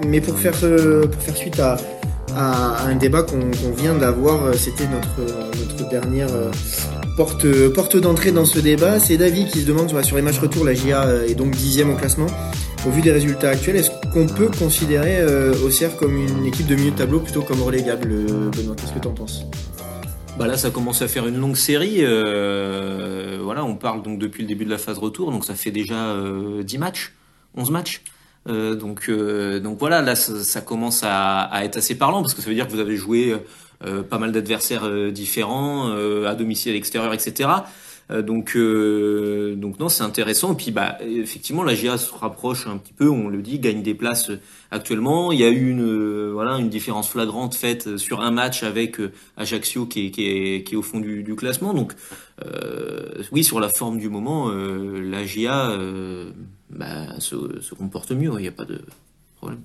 mais 0.08 0.20
pour 0.20 0.36
faire 0.36 0.54
pour 0.54 1.22
faire 1.22 1.36
suite 1.36 1.60
à, 1.60 1.76
à 2.36 2.86
un 2.86 2.96
débat 2.96 3.22
qu'on 3.22 3.70
vient 3.76 3.94
d'avoir, 3.94 4.52
c'était 4.56 4.88
notre 4.88 5.32
notre 5.56 5.88
dernière 5.88 6.30
porte 7.16 7.46
porte 7.72 7.96
d'entrée 7.96 8.32
dans 8.32 8.44
ce 8.44 8.58
débat. 8.58 8.98
C'est 8.98 9.18
David 9.18 9.50
qui 9.50 9.60
se 9.60 9.66
demande 9.66 9.88
sur 10.02 10.16
les 10.16 10.22
matchs 10.22 10.40
retour, 10.40 10.64
la 10.64 10.74
GIA 10.74 11.06
est 11.28 11.34
donc 11.34 11.52
dixième 11.52 11.90
au 11.90 11.94
classement 11.94 12.26
au 12.86 12.90
vu 12.90 13.00
des 13.00 13.12
résultats 13.12 13.50
actuels, 13.50 13.76
est-ce 13.76 13.90
qu'on 14.12 14.26
peut 14.26 14.48
considérer 14.48 15.18
euh, 15.20 15.54
comme 15.98 16.16
une 16.16 16.46
équipe 16.46 16.66
de 16.66 16.74
milieu 16.74 16.90
de 16.90 16.96
tableau 16.96 17.20
plutôt 17.20 17.42
comme 17.42 17.62
relégable, 17.62 18.08
euh, 18.10 18.50
Benoît? 18.50 18.74
Qu'est-ce 18.76 18.92
que 18.92 18.98
tu 18.98 19.08
en 19.08 19.12
penses? 19.12 19.46
Bah 20.38 20.46
là, 20.46 20.56
ça 20.56 20.70
commence 20.70 21.02
à 21.02 21.08
faire 21.08 21.26
une 21.26 21.38
longue 21.38 21.56
série. 21.56 21.98
Euh, 22.00 23.38
voilà, 23.42 23.64
on 23.64 23.76
parle 23.76 24.02
donc 24.02 24.18
depuis 24.18 24.42
le 24.42 24.48
début 24.48 24.64
de 24.64 24.70
la 24.70 24.78
phase 24.78 24.98
retour, 24.98 25.30
donc 25.30 25.44
ça 25.44 25.54
fait 25.54 25.70
déjà 25.70 26.06
euh, 26.14 26.62
10 26.62 26.78
matchs, 26.78 27.14
11 27.56 27.70
matchs. 27.70 28.02
Euh, 28.48 28.74
donc, 28.74 29.08
euh, 29.08 29.60
voilà, 29.78 30.02
là, 30.02 30.14
ça, 30.16 30.60
commence 30.60 31.02
à, 31.04 31.42
à, 31.42 31.64
être 31.64 31.76
assez 31.76 31.96
parlant 31.96 32.22
parce 32.22 32.34
que 32.34 32.42
ça 32.42 32.48
veut 32.48 32.54
dire 32.54 32.66
que 32.66 32.72
vous 32.72 32.80
avez 32.80 32.96
joué 32.96 33.36
euh, 33.84 34.02
pas 34.02 34.18
mal 34.18 34.32
d'adversaires 34.32 34.84
euh, 34.84 35.10
différents 35.10 35.92
à 36.26 36.34
domicile, 36.34 36.72
à 36.72 36.74
l'extérieur, 36.74 37.12
etc. 37.12 37.48
donc, 38.20 38.56
donc 38.56 39.78
non, 39.78 39.88
c'est 39.88 40.02
intéressant. 40.02 40.52
Et 40.52 40.56
puis, 40.56 40.70
bah, 40.70 40.98
effectivement, 41.00 41.62
la 41.62 41.74
GA 41.74 41.96
se 41.96 42.12
rapproche 42.12 42.66
un 42.66 42.76
petit 42.76 42.92
peu. 42.92 43.08
On 43.08 43.28
le 43.28 43.40
dit, 43.40 43.58
gagne 43.58 43.82
des 43.82 43.94
places 43.94 44.30
actuellement. 44.70 45.32
Il 45.32 45.40
y 45.40 45.44
a 45.44 45.48
eu 45.48 45.70
une, 45.70 45.82
euh, 45.82 46.62
différence 46.68 47.08
flagrante 47.08 47.54
faite 47.54 47.96
sur 47.96 48.20
un 48.20 48.30
match 48.30 48.62
avec 48.62 48.98
euh, 49.00 49.12
Ajaccio 49.36 49.86
qui 49.86 50.12
est, 50.16 50.74
au 50.74 50.82
fond 50.82 51.00
du, 51.00 51.34
classement. 51.36 51.74
Donc, 51.74 51.94
euh, 52.44 53.22
oui, 53.30 53.44
sur 53.44 53.60
la 53.60 53.68
forme 53.68 53.98
du 53.98 54.08
moment, 54.08 54.48
euh, 54.50 55.00
la 55.00 55.24
GIA 55.24 55.70
euh, 55.70 56.32
bah, 56.70 57.20
se, 57.20 57.60
se, 57.60 57.74
comporte 57.74 58.12
mieux. 58.12 58.30
Il 58.38 58.42
n'y 58.42 58.48
a 58.48 58.52
pas 58.52 58.64
de 58.64 58.80
problème. 59.36 59.60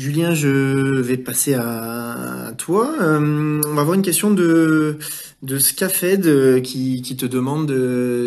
Julien, 0.00 0.32
je 0.32 0.98
vais 1.02 1.18
passer 1.18 1.52
à 1.52 2.54
toi. 2.56 2.90
Euh, 3.02 3.60
on 3.66 3.74
va 3.74 3.82
avoir 3.82 3.92
une 3.92 4.00
question 4.00 4.30
de, 4.30 4.96
de 5.42 5.58
Scafed 5.58 6.62
qui, 6.62 7.02
qui 7.02 7.16
te 7.16 7.26
demande 7.26 7.70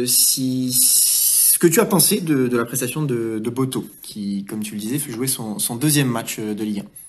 si, 0.06 1.58
que 1.60 1.66
tu 1.66 1.80
as 1.80 1.86
pensé 1.86 2.22
de, 2.22 2.48
de 2.48 2.58
la 2.58 2.66
prestation 2.66 3.02
de, 3.02 3.40
de, 3.40 3.50
Boto, 3.50 3.88
qui, 4.04 4.46
comme 4.46 4.60
tu 4.60 4.76
le 4.76 4.82
disais, 4.82 5.00
fait 5.00 5.12
jouer 5.12 5.26
son, 5.26 5.58
son 5.58 5.76
deuxième 5.76 6.10
match 6.10 6.40
de 6.40 6.64
Ligue 6.64 6.82
1 6.82 7.03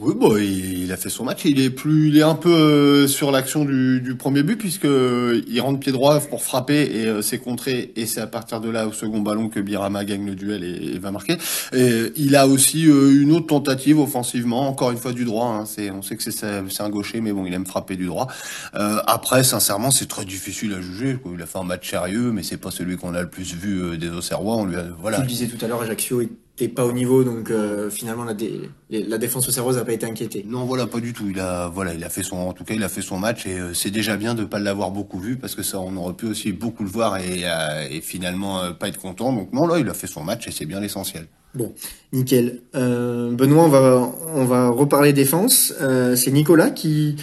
oui, 0.00 0.14
bon, 0.16 0.36
il, 0.36 0.84
il, 0.84 0.92
a 0.92 0.96
fait 0.96 1.10
son 1.10 1.24
match. 1.24 1.44
Il 1.44 1.60
est 1.60 1.70
plus, 1.70 2.08
il 2.08 2.18
est 2.18 2.22
un 2.22 2.34
peu 2.34 2.52
euh, 2.52 3.06
sur 3.08 3.30
l'action 3.30 3.64
du, 3.64 4.00
du, 4.00 4.14
premier 4.14 4.42
but 4.42 4.56
puisque 4.56 4.84
euh, 4.84 5.42
il 5.48 5.60
rentre 5.60 5.80
pied 5.80 5.92
droit 5.92 6.20
pour 6.20 6.42
frapper 6.42 6.82
et 6.82 7.06
euh, 7.06 7.22
c'est 7.22 7.38
contré 7.38 7.92
et 7.96 8.06
c'est 8.06 8.20
à 8.20 8.26
partir 8.26 8.60
de 8.60 8.70
là 8.70 8.86
au 8.86 8.92
second 8.92 9.20
ballon 9.20 9.48
que 9.48 9.60
Birama 9.60 10.04
gagne 10.04 10.26
le 10.26 10.34
duel 10.34 10.62
et, 10.62 10.94
et 10.94 10.98
va 10.98 11.10
marquer. 11.10 11.36
Et 11.74 12.12
il 12.16 12.36
a 12.36 12.46
aussi 12.46 12.86
euh, 12.86 13.20
une 13.20 13.32
autre 13.32 13.46
tentative 13.46 13.98
offensivement, 13.98 14.68
encore 14.68 14.90
une 14.92 14.98
fois 14.98 15.12
du 15.12 15.24
droit. 15.24 15.46
Hein, 15.46 15.64
c'est, 15.66 15.90
on 15.90 16.02
sait 16.02 16.16
que 16.16 16.30
c'est, 16.30 16.80
un 16.80 16.90
gaucher, 16.90 17.20
mais 17.20 17.32
bon, 17.32 17.44
il 17.46 17.54
aime 17.54 17.66
frapper 17.66 17.96
du 17.96 18.06
droit. 18.06 18.28
Euh, 18.74 19.00
après, 19.06 19.42
sincèrement, 19.42 19.90
c'est 19.90 20.06
très 20.06 20.24
difficile 20.24 20.74
à 20.74 20.80
juger. 20.80 21.18
Il 21.34 21.42
a 21.42 21.46
fait 21.46 21.58
un 21.58 21.64
match 21.64 21.90
sérieux, 21.90 22.30
mais 22.32 22.42
c'est 22.42 22.56
pas 22.56 22.70
celui 22.70 22.96
qu'on 22.96 23.14
a 23.14 23.22
le 23.22 23.28
plus 23.28 23.54
vu 23.54 23.98
des 23.98 24.10
Auxerrois. 24.10 24.56
On 24.56 24.64
lui 24.64 24.76
a, 24.76 24.84
voilà. 25.00 25.18
Tu 25.18 25.22
le 25.22 25.28
disais 25.28 25.46
tout 25.46 25.62
à 25.64 25.68
l'heure, 25.68 25.82
Ajaccio 25.82 26.22
et 26.60 26.68
pas 26.68 26.84
au 26.84 26.92
niveau, 26.92 27.24
donc 27.24 27.50
euh, 27.50 27.90
finalement 27.90 28.24
la, 28.24 28.34
dé 28.34 28.62
la 28.90 29.18
défense 29.18 29.48
au 29.48 29.72
n'a 29.72 29.84
pas 29.84 29.92
été 29.92 30.06
inquiétée. 30.06 30.44
Non, 30.48 30.64
voilà, 30.64 30.86
pas 30.86 31.00
du 31.00 31.12
tout. 31.12 31.26
Il 31.30 31.38
a, 31.40 31.68
voilà, 31.68 31.94
il 31.94 32.02
a 32.02 32.08
fait 32.08 32.22
son, 32.22 32.36
en 32.36 32.52
tout 32.52 32.64
cas, 32.64 32.74
il 32.74 32.82
a 32.82 32.88
fait 32.88 33.02
son 33.02 33.18
match 33.18 33.46
et 33.46 33.58
euh, 33.58 33.74
c'est 33.74 33.90
déjà 33.90 34.16
bien 34.16 34.34
de 34.34 34.44
pas 34.44 34.58
l'avoir 34.58 34.90
beaucoup 34.90 35.20
vu 35.20 35.36
parce 35.36 35.54
que 35.54 35.62
ça, 35.62 35.78
on 35.78 35.96
aurait 35.96 36.14
pu 36.14 36.26
aussi 36.26 36.52
beaucoup 36.52 36.82
le 36.82 36.88
voir 36.88 37.18
et, 37.18 37.42
euh, 37.44 37.86
et 37.90 38.00
finalement 38.00 38.72
pas 38.72 38.88
être 38.88 38.98
content. 38.98 39.32
Donc 39.32 39.52
non, 39.52 39.66
là, 39.66 39.78
il 39.78 39.88
a 39.88 39.94
fait 39.94 40.06
son 40.06 40.24
match 40.24 40.48
et 40.48 40.50
c'est 40.50 40.66
bien 40.66 40.80
l'essentiel. 40.80 41.26
Bon, 41.54 41.72
nickel. 42.12 42.60
Benoît, 42.74 43.64
on 43.64 43.68
va, 43.68 44.12
on 44.34 44.44
va 44.44 44.68
reparler 44.68 45.12
défense. 45.12 45.72
c'est 46.16 46.30
Nicolas 46.30 46.70
qui, 46.70 47.16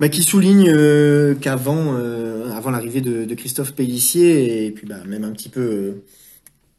bah, 0.00 0.08
qui 0.08 0.22
souligne 0.22 0.72
qu'avant, 1.40 1.96
avant 2.54 2.70
l'arrivée 2.70 3.00
de, 3.00 3.24
de, 3.24 3.34
Christophe 3.34 3.72
Pellissier 3.72 4.66
et 4.66 4.70
puis 4.70 4.86
bah, 4.86 4.96
même 5.06 5.24
un 5.24 5.32
petit 5.32 5.48
peu 5.48 5.96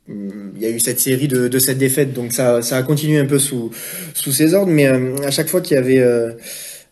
il 0.08 0.62
y 0.62 0.66
a 0.66 0.70
eu 0.70 0.80
cette 0.80 1.00
série 1.00 1.28
de, 1.28 1.48
de 1.48 1.60
cette 1.60 1.78
défaite, 1.78 2.14
donc 2.14 2.32
ça, 2.32 2.62
ça 2.62 2.78
a 2.78 2.84
continué 2.84 3.20
un 3.20 3.26
peu 3.26 3.40
sous, 3.40 3.72
sous 4.14 4.32
ses 4.32 4.54
ordres, 4.54 4.72
mais 4.72 4.88
euh, 4.88 5.16
à 5.24 5.32
chaque 5.32 5.50
fois 5.50 5.62
qu'il 5.62 5.76
y 5.76 5.78
avait 5.78 6.00
euh, 6.00 6.32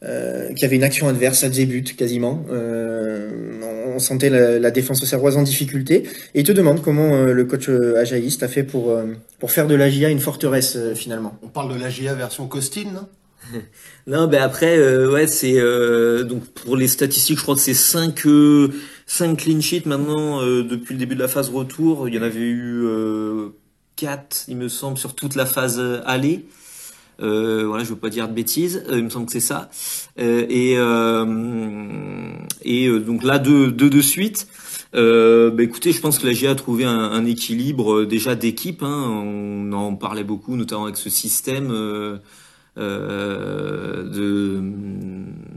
euh, 0.03 0.49
qu'il 0.49 0.59
y 0.61 0.65
avait 0.65 0.75
une 0.75 0.83
action 0.83 1.07
adverse, 1.07 1.39
ça 1.39 1.49
débute 1.49 1.95
quasiment. 1.95 2.45
Euh, 2.51 3.29
on 3.95 3.97
sentait 3.97 4.29
la, 4.29 4.59
la 4.59 4.71
défense 4.71 5.03
serroise 5.03 5.35
en 5.37 5.41
difficulté. 5.41 6.03
Et 6.35 6.41
il 6.41 6.43
te 6.43 6.51
demande 6.51 6.81
comment 6.81 7.15
euh, 7.15 7.33
le 7.33 7.45
coach 7.45 7.69
ajaïste 7.69 8.43
a 8.43 8.47
fait 8.47 8.63
pour, 8.63 8.95
pour 9.39 9.51
faire 9.51 9.67
de 9.67 9.75
l'AGIA 9.75 10.09
une 10.09 10.19
forteresse 10.19 10.77
finalement. 10.95 11.39
On 11.41 11.47
parle 11.47 11.73
de 11.73 11.79
l'AGIA 11.79 12.13
version 12.13 12.47
Costin, 12.47 12.91
non? 12.93 13.07
Non, 14.07 14.27
ben 14.27 14.41
après, 14.41 14.79
ouais, 15.05 15.27
c'est 15.27 15.59
donc 16.23 16.45
pour 16.47 16.75
les 16.75 16.87
statistiques, 16.87 17.37
je 17.37 17.43
crois 17.43 17.53
que 17.53 17.61
c'est 17.61 17.75
5 17.75 18.23
5 19.07 19.37
clean 19.37 19.61
sheets 19.61 19.85
maintenant 19.85 20.41
euh, 20.41 20.63
depuis 20.63 20.93
le 20.93 20.99
début 20.99 21.15
de 21.15 21.19
la 21.19 21.27
phase 21.27 21.49
retour. 21.49 22.07
Il 22.07 22.15
y 22.15 22.19
en 22.19 22.23
avait 22.23 22.39
eu 22.39 22.83
euh, 22.85 23.49
4, 23.95 24.45
il 24.47 24.57
me 24.57 24.67
semble, 24.67 24.97
sur 24.97 25.15
toute 25.15 25.35
la 25.35 25.45
phase 25.45 25.79
euh, 25.79 26.01
aller. 26.05 26.45
Euh, 27.21 27.65
voilà, 27.65 27.83
je 27.83 27.89
veux 27.89 27.95
pas 27.95 28.09
dire 28.09 28.27
de 28.27 28.33
bêtises, 28.33 28.83
euh, 28.89 28.97
il 28.97 29.05
me 29.05 29.09
semble 29.09 29.25
que 29.27 29.31
c'est 29.31 29.39
ça. 29.39 29.69
Euh, 30.19 30.45
et 30.49 30.75
et 32.63 32.99
donc 32.99 33.23
là 33.23 33.39
deux, 33.39 33.71
deux 33.71 33.89
de 33.89 34.01
suite. 34.01 34.47
bah 34.93 35.63
écoutez, 35.63 35.91
je 35.91 36.01
pense 36.01 36.19
que 36.19 36.27
la 36.27 36.33
GA 36.33 36.51
a 36.51 36.55
trouvé 36.55 36.83
un, 36.83 36.97
un 36.97 37.25
équilibre 37.25 38.05
déjà 38.05 38.35
d'équipe. 38.35 38.83
Hein. 38.83 39.07
On 39.07 39.71
en 39.71 39.95
parlait 39.95 40.23
beaucoup, 40.23 40.55
notamment 40.55 40.85
avec 40.85 40.97
ce 40.97 41.09
système 41.09 41.71
de 42.77 44.61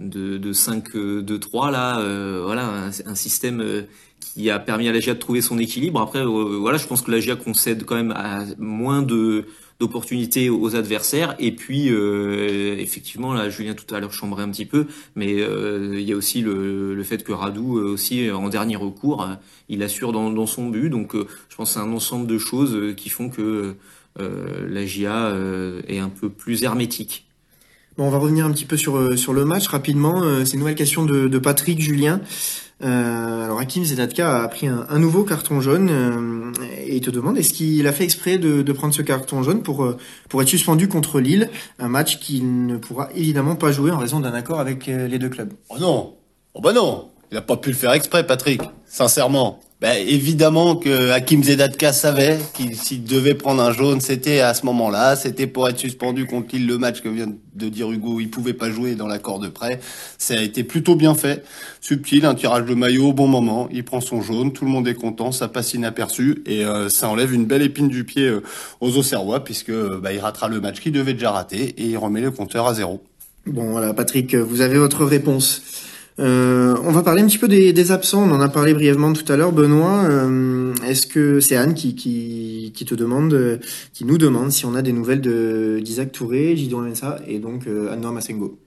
de, 0.09 0.39
de 0.39 0.53
5, 0.53 0.97
2, 0.97 1.39
3 1.39 1.71
là, 1.71 2.01
euh, 2.01 2.43
voilà, 2.45 2.91
un, 3.07 3.15
système 3.15 3.61
euh, 3.61 3.83
qui 4.21 4.51
a 4.51 4.59
permis 4.59 4.89
à 4.89 4.93
la 4.93 5.01
GIA 5.01 5.15
de 5.15 5.19
trouver 5.19 5.41
son 5.41 5.59
équilibre. 5.59 6.01
Après, 6.01 6.21
euh, 6.21 6.59
voilà, 6.61 6.79
je 6.79 6.87
pense 6.87 7.03
que 7.03 7.11
la 7.11 7.21
GIA 7.21 7.37
concède 7.37 7.85
quand 7.85 7.97
même 7.97 8.13
à 8.13 8.45
moins 8.59 9.03
de 9.03 9.47
d'opportunités 9.81 10.51
aux 10.51 10.75
adversaires. 10.75 11.37
Et 11.39 11.53
puis, 11.53 11.89
euh, 11.89 12.75
effectivement, 12.79 13.33
là, 13.33 13.49
Julien 13.49 13.75
tout 13.75 13.95
à 13.95 14.01
l'heure 14.01 14.13
chambrait 14.13 14.43
un 14.43 14.51
petit 14.51 14.67
peu, 14.67 14.87
mais 15.15 15.35
il 15.35 16.01
y 16.01 16.13
a 16.13 16.17
aussi 16.17 16.41
le, 16.41 16.97
le, 16.97 17.03
fait 17.05 17.23
que 17.23 17.31
Radou 17.31 17.79
aussi, 17.79 18.29
en 18.29 18.49
dernier 18.49 18.75
recours, 18.75 19.29
il 19.69 19.85
assure 19.85 20.11
dans, 20.11 20.33
dans 20.33 20.47
son 20.47 20.69
but. 20.69 20.91
Donc, 20.91 21.15
je 21.15 21.55
pense 21.57 21.69
que 21.69 21.75
c'est 21.75 21.87
un 21.87 21.93
ensemble 21.93 22.27
de 22.27 22.39
choses 22.39 22.97
qui 22.97 23.09
font 23.09 23.29
que 23.29 23.77
la 24.19 24.85
GIA 24.85 25.33
est 25.89 25.99
un 25.99 26.09
peu 26.09 26.29
plus 26.29 26.63
hermétique. 26.63 27.29
Bon, 27.99 28.07
on 28.07 28.11
va 28.11 28.19
revenir 28.19 28.47
un 28.47 28.53
petit 28.53 28.65
peu 28.65 28.77
sur, 28.77 28.97
euh, 28.97 29.17
sur 29.17 29.33
le 29.33 29.45
match 29.45 29.67
rapidement. 29.67 30.23
Euh, 30.23 30.45
c'est 30.45 30.53
une 30.53 30.61
nouvelle 30.61 30.77
question 30.77 31.05
de, 31.05 31.27
de 31.27 31.39
Patrick 31.41 31.81
Julien. 31.81 32.21
Euh, 32.85 33.45
alors 33.45 33.59
Hakim 33.59 33.85
Zedatka 33.85 34.45
a 34.45 34.47
pris 34.47 34.69
un, 34.69 34.87
un 34.89 35.01
nouveau 35.01 35.25
carton 35.25 35.61
jaune 35.61 35.89
euh, 35.91 36.53
et 36.87 36.95
il 36.95 37.01
te 37.01 37.11
demande 37.11 37.37
est-ce 37.37 37.53
qu'il 37.53 37.85
a 37.89 37.93
fait 37.93 38.05
exprès 38.05 38.39
de, 38.39 38.63
de, 38.63 38.73
prendre 38.73 38.95
ce 38.95 39.03
carton 39.03 39.43
jaune 39.43 39.65
pour, 39.65 39.83
euh, 39.83 39.97
pour 40.29 40.41
être 40.43 40.49
suspendu 40.49 40.87
contre 40.87 41.19
Lille, 41.19 41.51
un 41.81 41.89
match 41.89 42.21
qu'il 42.21 42.67
ne 42.67 42.77
pourra 42.77 43.09
évidemment 43.17 43.57
pas 43.57 43.73
jouer 43.73 43.91
en 43.91 43.99
raison 43.99 44.21
d'un 44.21 44.33
accord 44.33 44.61
avec 44.61 44.87
les 44.87 45.19
deux 45.19 45.29
clubs. 45.29 45.53
Oh 45.69 45.79
non, 45.81 46.15
oh 46.55 46.61
bah 46.61 46.73
non, 46.73 47.09
il 47.33 47.37
a 47.37 47.43
pas 47.43 47.57
pu 47.57 47.71
le 47.71 47.75
faire 47.75 47.91
exprès 47.95 48.25
Patrick, 48.25 48.63
sincèrement. 48.87 49.59
Ben, 49.81 49.97
évidemment 50.09 50.75
que 50.75 51.11
Hakim 51.13 51.45
Zedatka 51.45 51.93
savait 51.93 52.41
qu'il 52.53 52.75
s'il 52.75 53.05
devait 53.05 53.35
prendre 53.35 53.63
un 53.63 53.71
jaune, 53.71 54.01
c'était 54.01 54.41
à 54.41 54.53
ce 54.53 54.67
moment-là, 54.67 55.15
c'était 55.15 55.47
pour 55.47 55.69
être 55.69 55.79
suspendu 55.79 56.27
contre 56.27 56.57
le 56.57 56.79
match 56.79 57.01
que 57.01 57.09
vient 57.09 57.29
de 57.55 57.69
dire 57.69 57.89
Hugo, 57.93 58.19
il 58.19 58.29
pouvait 58.29 58.55
pas 58.55 58.73
jouer 58.73 58.97
dans 58.97 59.07
l'accord 59.07 59.39
de 59.39 59.47
prêt. 59.47 59.79
Ça 60.19 60.35
a 60.35 60.43
été 60.43 60.65
plutôt 60.65 60.97
bien 60.97 61.15
fait, 61.15 61.45
subtil, 61.81 62.27
un 62.27 62.35
tirage 62.35 62.65
de 62.65 62.75
maillot 62.75 63.11
au 63.11 63.13
bon 63.13 63.29
moment, 63.29 63.69
il 63.71 63.85
prend 63.85 64.01
son 64.01 64.21
jaune, 64.21 64.53
tout 64.53 64.65
le 64.65 64.71
monde 64.73 64.89
est 64.89 64.97
content, 64.97 65.31
ça 65.31 65.47
passe 65.47 65.75
inaperçu. 65.75 66.43
Et 66.47 66.65
euh, 66.65 66.89
ça 66.89 67.09
enlève 67.09 67.33
une 67.33 67.47
belle 67.47 67.63
épine 67.63 67.87
du 67.87 68.03
pied 68.03 68.27
euh, 68.27 68.43
aux 68.81 68.97
Auxerrois 68.97 69.45
puisque 69.45 69.73
bah, 69.73 70.13
il 70.13 70.19
ratera 70.19 70.49
le 70.49 70.61
match 70.61 70.81
qu'il 70.81 70.91
devait 70.91 71.15
déjà 71.15 71.31
rater 71.31 71.77
et 71.79 71.85
il 71.85 71.97
remet 71.97 72.21
le 72.21 72.33
compteur 72.33 72.67
à 72.67 72.75
zéro. 72.75 73.01
Bon 73.47 73.71
voilà 73.71 73.95
Patrick, 73.95 74.35
vous 74.35 74.61
avez 74.61 74.77
votre 74.77 75.05
réponse. 75.05 75.63
Euh, 76.19 76.77
on 76.85 76.91
va 76.91 77.03
parler 77.03 77.23
un 77.23 77.27
petit 77.27 77.39
peu 77.39 77.49
des, 77.49 77.73
des, 77.73 77.93
absents. 77.93 78.23
On 78.23 78.33
en 78.33 78.41
a 78.41 78.49
parlé 78.49 78.75
brièvement 78.75 79.13
tout 79.13 79.31
à 79.33 79.37
l'heure, 79.37 79.53
Benoît. 79.53 80.05
Euh, 80.05 80.75
Est-ce 80.85 81.07
que 81.07 81.39
c'est 81.41 81.57
Anne 81.57 81.75
qui, 81.75 81.95
qui, 81.95 82.73
qui, 82.75 82.85
te 82.85 82.95
demande, 82.95 83.61
qui 83.93 84.05
nous 84.05 84.19
demande 84.19 84.51
si 84.51 84.67
on 84.67 84.75
a 84.75 84.83
des 84.83 84.93
nouvelles 84.93 85.21
de 85.21 85.81
d'Isaac 85.83 86.11
Touré, 86.11 86.57
Gidon 86.57 86.81
Mensa 86.81 87.21
et 87.27 87.39
donc 87.39 87.67
euh, 87.67 87.93
Anna 87.93 88.11
Massengo? 88.11 88.59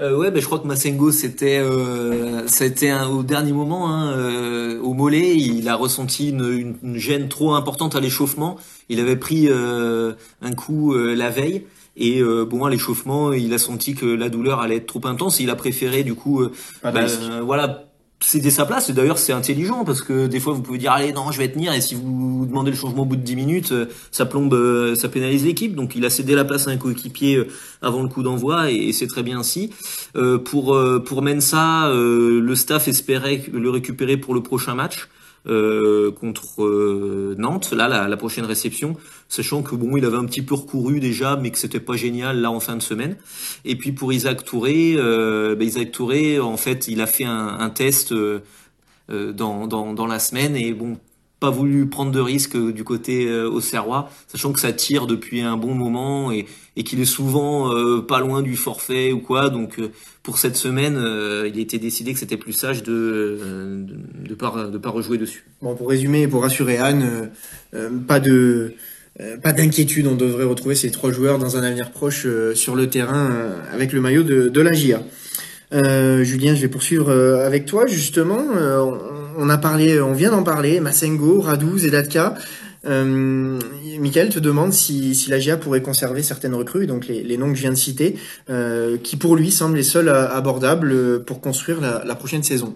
Euh, 0.00 0.16
ouais, 0.16 0.32
ben 0.32 0.40
je 0.40 0.46
crois 0.46 0.58
que 0.58 0.66
Massengo 0.66 1.12
c'était 1.12 1.60
euh, 1.62 2.44
un, 2.82 3.08
au 3.08 3.22
dernier 3.22 3.52
moment 3.52 3.88
hein, 3.88 4.12
euh, 4.16 4.80
au 4.80 4.92
mollet, 4.92 5.36
il 5.36 5.68
a 5.68 5.76
ressenti 5.76 6.30
une, 6.30 6.42
une, 6.42 6.74
une 6.82 6.96
gêne 6.96 7.28
trop 7.28 7.54
importante 7.54 7.94
à 7.94 8.00
l'échauffement. 8.00 8.56
Il 8.88 8.98
avait 8.98 9.14
pris 9.14 9.46
euh, 9.48 10.14
un 10.42 10.52
coup 10.52 10.94
euh, 10.94 11.14
la 11.14 11.30
veille. 11.30 11.64
Et 11.96 12.20
euh, 12.20 12.44
bon, 12.44 12.64
à 12.64 12.70
l'échauffement, 12.70 13.32
il 13.32 13.52
a 13.54 13.58
senti 13.58 13.94
que 13.94 14.06
la 14.06 14.28
douleur 14.28 14.60
allait 14.60 14.76
être 14.76 14.86
trop 14.86 15.06
intense. 15.06 15.40
Et 15.40 15.44
il 15.44 15.50
a 15.50 15.56
préféré, 15.56 16.02
du 16.02 16.14
coup, 16.14 16.42
euh, 16.42 16.52
bah, 16.82 16.92
euh, 16.94 17.40
voilà, 17.44 17.84
céder 18.20 18.50
sa 18.50 18.66
place. 18.66 18.90
Et 18.90 18.92
d'ailleurs, 18.92 19.18
c'est 19.18 19.32
intelligent 19.32 19.84
parce 19.84 20.02
que 20.02 20.26
des 20.26 20.40
fois, 20.40 20.54
vous 20.54 20.62
pouvez 20.62 20.78
dire, 20.78 20.92
allez, 20.92 21.12
non, 21.12 21.30
je 21.30 21.38
vais 21.38 21.48
tenir. 21.48 21.72
Et 21.72 21.80
si 21.80 21.94
vous 21.94 22.46
demandez 22.46 22.72
le 22.72 22.76
changement 22.76 23.02
au 23.02 23.06
bout 23.06 23.16
de 23.16 23.22
10 23.22 23.36
minutes, 23.36 23.74
ça 24.10 24.26
plombe, 24.26 24.94
ça 24.96 25.08
pénalise 25.08 25.44
l'équipe. 25.44 25.74
Donc, 25.74 25.94
il 25.94 26.04
a 26.04 26.10
cédé 26.10 26.34
la 26.34 26.44
place 26.44 26.66
à 26.66 26.70
un 26.70 26.76
coéquipier 26.76 27.44
avant 27.80 28.02
le 28.02 28.08
coup 28.08 28.22
d'envoi 28.22 28.72
et, 28.72 28.88
et 28.88 28.92
c'est 28.92 29.06
très 29.06 29.22
bien 29.22 29.38
ainsi. 29.38 29.70
pour 30.44 30.76
pour 31.04 31.22
Mensa, 31.22 31.92
le 31.92 32.54
staff 32.54 32.88
espérait 32.88 33.42
le 33.52 33.70
récupérer 33.70 34.16
pour 34.16 34.34
le 34.34 34.42
prochain 34.42 34.74
match. 34.74 35.08
Euh, 35.46 36.10
contre 36.10 36.64
euh, 36.64 37.34
Nantes, 37.38 37.72
là 37.72 37.88
la, 37.88 38.08
la, 38.08 38.16
prochaine 38.16 38.44
réception, 38.44 38.96
sachant 39.28 39.62
que 39.62 39.74
bon 39.74 39.96
il 39.96 40.04
avait 40.04 40.16
un 40.16 40.24
petit 40.24 40.42
peu 40.42 40.54
recouru 40.54 41.00
déjà, 41.00 41.36
mais 41.36 41.50
que 41.50 41.58
c'était 41.58 41.80
pas 41.80 41.96
génial 41.96 42.40
là 42.40 42.50
en 42.50 42.60
fin 42.60 42.76
de 42.76 42.82
semaine. 42.82 43.16
Et 43.64 43.76
puis 43.76 43.92
pour 43.92 44.12
Isaac 44.12 44.44
Touré, 44.44 44.94
euh, 44.96 45.54
ben 45.54 45.66
Isaac 45.66 45.92
Touré 45.92 46.40
en 46.40 46.56
fait 46.56 46.88
il 46.88 47.00
a 47.00 47.06
fait 47.06 47.24
un, 47.24 47.58
un 47.60 47.70
test 47.70 48.12
euh, 48.12 48.40
dans, 49.08 49.66
dans, 49.66 49.92
dans 49.92 50.06
la 50.06 50.18
semaine 50.18 50.56
et 50.56 50.72
bon 50.72 50.96
pas 51.44 51.50
voulu 51.50 51.84
prendre 51.84 52.10
de 52.10 52.20
risques 52.20 52.56
du 52.56 52.84
côté 52.84 53.26
euh, 53.28 53.50
au 53.50 53.60
Serrois, 53.60 54.08
sachant 54.28 54.54
que 54.54 54.58
ça 54.58 54.72
tire 54.72 55.06
depuis 55.06 55.42
un 55.42 55.58
bon 55.58 55.74
moment 55.74 56.32
et, 56.32 56.46
qu'il 56.84 57.00
est 57.00 57.04
souvent 57.04 57.70
euh, 57.70 58.00
pas 58.00 58.18
loin 58.20 58.40
du 58.40 58.56
forfait 58.56 59.12
ou 59.12 59.18
quoi. 59.18 59.50
Donc 59.50 59.78
euh, 59.78 59.90
pour 60.22 60.38
cette 60.38 60.56
semaine, 60.56 60.98
il 61.46 61.58
été 61.60 61.78
décidé 61.78 62.14
que 62.14 62.18
c'était 62.18 62.38
plus 62.38 62.54
sage 62.54 62.82
de 62.82 63.38
de, 63.86 64.26
de 64.26 64.34
pas 64.34 64.68
de 64.72 64.78
pas 64.78 64.88
rejouer 64.88 65.18
dessus. 65.18 65.44
Bon, 65.60 65.74
pour 65.74 65.90
résumer 65.90 66.22
et 66.22 66.28
pour 66.28 66.40
rassurer 66.40 66.78
Anne, 66.78 67.30
pas 68.08 68.20
de 68.20 68.72
pas 69.42 69.52
d'inquiétude, 69.52 70.06
on 70.06 70.14
devrait 70.14 70.44
retrouver 70.44 70.76
ces 70.76 70.90
trois 70.90 71.12
joueurs 71.12 71.38
dans 71.38 71.58
un 71.58 71.62
avenir 71.62 71.90
proche 71.90 72.26
sur 72.54 72.74
le 72.74 72.88
terrain 72.88 73.52
avec 73.70 73.92
le 73.92 74.00
maillot 74.00 74.22
de, 74.22 74.48
de 74.48 74.60
la 74.62 74.72
GIA. 74.72 75.02
Julien, 75.72 76.54
je 76.54 76.62
vais 76.62 76.68
poursuivre 76.68 77.12
avec 77.12 77.66
toi 77.66 77.84
justement 77.86 78.44
a 79.48 79.58
parlé, 79.58 80.00
on 80.00 80.12
vient 80.12 80.30
d'en 80.30 80.42
parler, 80.42 80.80
Masengo, 80.80 81.40
Radou, 81.40 81.78
Zedatka. 81.78 82.34
Euh, 82.86 83.58
Michael 83.98 84.28
te 84.28 84.38
demande 84.38 84.72
si, 84.72 85.14
si 85.14 85.30
la 85.30 85.38
GIA 85.38 85.56
pourrait 85.56 85.82
conserver 85.82 86.22
certaines 86.22 86.54
recrues, 86.54 86.86
donc 86.86 87.06
les, 87.06 87.36
noms 87.36 87.48
que 87.48 87.56
je 87.56 87.62
viens 87.62 87.70
de 87.70 87.76
citer, 87.76 88.16
euh, 88.50 88.98
qui 88.98 89.16
pour 89.16 89.36
lui 89.36 89.50
semblent 89.50 89.76
les 89.76 89.82
seuls 89.82 90.08
abordables 90.08 91.24
pour 91.24 91.40
construire 91.40 91.80
la, 91.80 92.02
la 92.04 92.14
prochaine 92.14 92.42
saison. 92.42 92.74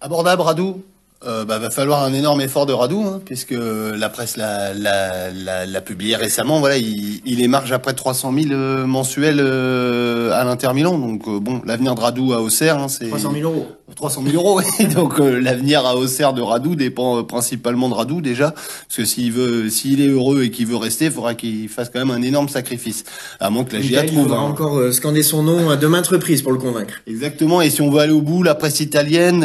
Abordable, 0.00 0.42
Radou 0.42 0.82
euh, 1.24 1.44
bah, 1.44 1.58
va 1.58 1.70
falloir 1.70 2.02
un 2.02 2.12
énorme 2.12 2.40
effort 2.40 2.66
de 2.66 2.72
Radou, 2.72 3.04
hein, 3.06 3.20
puisque 3.24 3.54
la 3.54 4.08
presse 4.08 4.36
l'a, 4.36 4.74
l'a, 4.74 5.66
l'a, 5.66 5.80
publié 5.80 6.16
récemment. 6.16 6.58
Voilà, 6.58 6.78
il, 6.78 7.20
il 7.24 7.40
émarge 7.40 7.70
à 7.70 7.78
près 7.78 7.92
de 7.92 7.96
300 7.96 8.32
000 8.32 8.46
euh, 8.50 8.86
mensuels 8.86 9.38
euh, 9.40 10.32
à 10.32 10.42
l'Inter 10.42 10.72
Milan. 10.74 10.98
Donc 10.98 11.28
euh, 11.28 11.38
bon, 11.38 11.62
l'avenir 11.64 11.94
de 11.94 12.00
Radou 12.00 12.32
à 12.32 12.40
Auxerre, 12.40 12.78
hein, 12.78 12.88
c'est 12.88 13.06
300 13.08 13.32
000 13.34 13.48
euros. 13.48 13.68
300 13.94 14.22
000 14.26 14.36
euros. 14.36 14.60
donc 14.94 15.18
l'avenir 15.18 15.84
à 15.86 15.96
Auxerre 15.96 16.32
de 16.32 16.42
Radou 16.42 16.74
dépend 16.74 17.22
principalement 17.24 17.88
de 17.88 17.94
Radou 17.94 18.20
déjà, 18.20 18.50
parce 18.52 18.96
que 18.96 19.04
s'il 19.04 19.32
veut, 19.32 19.68
s'il 19.68 20.00
est 20.00 20.08
heureux 20.08 20.44
et 20.44 20.50
qu'il 20.50 20.66
veut 20.66 20.76
rester, 20.76 21.06
il 21.06 21.10
faudra 21.10 21.34
qu'il 21.34 21.68
fasse 21.68 21.90
quand 21.90 21.98
même 21.98 22.10
un 22.10 22.22
énorme 22.22 22.48
sacrifice. 22.48 23.04
À 23.40 23.50
moins 23.50 23.64
que 23.64 23.76
la 23.76 23.82
GIA 23.82 24.04
trouve. 24.04 24.28
Il 24.28 24.32
encore 24.32 24.92
scander 24.92 25.22
son 25.22 25.42
nom 25.42 25.70
à 25.70 25.76
de 25.76 25.86
maintes 25.86 26.08
reprises 26.08 26.42
pour 26.42 26.52
le 26.52 26.58
convaincre. 26.58 26.94
Exactement. 27.06 27.62
Et 27.62 27.70
si 27.70 27.82
on 27.82 27.90
veut 27.90 28.00
aller 28.00 28.12
au 28.12 28.22
bout, 28.22 28.42
la 28.42 28.54
presse 28.54 28.80
italienne, 28.80 29.40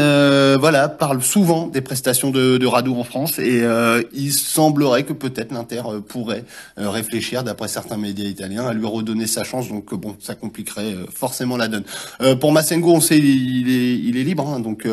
voilà, 0.59 0.89
parle 0.89 1.21
souvent 1.21 1.67
des 1.67 1.81
prestations 1.81 2.31
de, 2.31 2.57
de 2.57 2.67
Radou 2.67 2.95
en 2.95 3.03
France 3.03 3.39
et 3.39 3.61
euh, 3.63 4.01
il 4.13 4.31
semblerait 4.31 5.03
que 5.03 5.13
peut-être 5.13 5.51
l'Inter 5.51 5.81
euh, 5.85 5.99
pourrait 5.99 6.43
euh, 6.79 6.89
réfléchir, 6.89 7.43
d'après 7.43 7.67
certains 7.67 7.97
médias 7.97 8.25
italiens, 8.25 8.65
à 8.67 8.73
lui 8.73 8.85
redonner 8.85 9.27
sa 9.27 9.43
chance. 9.43 9.69
Donc 9.69 9.93
bon, 9.93 10.15
ça 10.19 10.35
compliquerait 10.35 10.95
forcément 11.13 11.57
la 11.57 11.67
donne. 11.67 11.83
pour 12.39 12.51
Massengo, 12.51 12.91
on 12.91 13.01
sait 13.01 13.17
il 13.17 13.69
est, 13.69 13.97
il 13.97 14.17
est 14.17 14.23
libre, 14.23 14.36
hein, 14.45 14.59
donc 14.59 14.87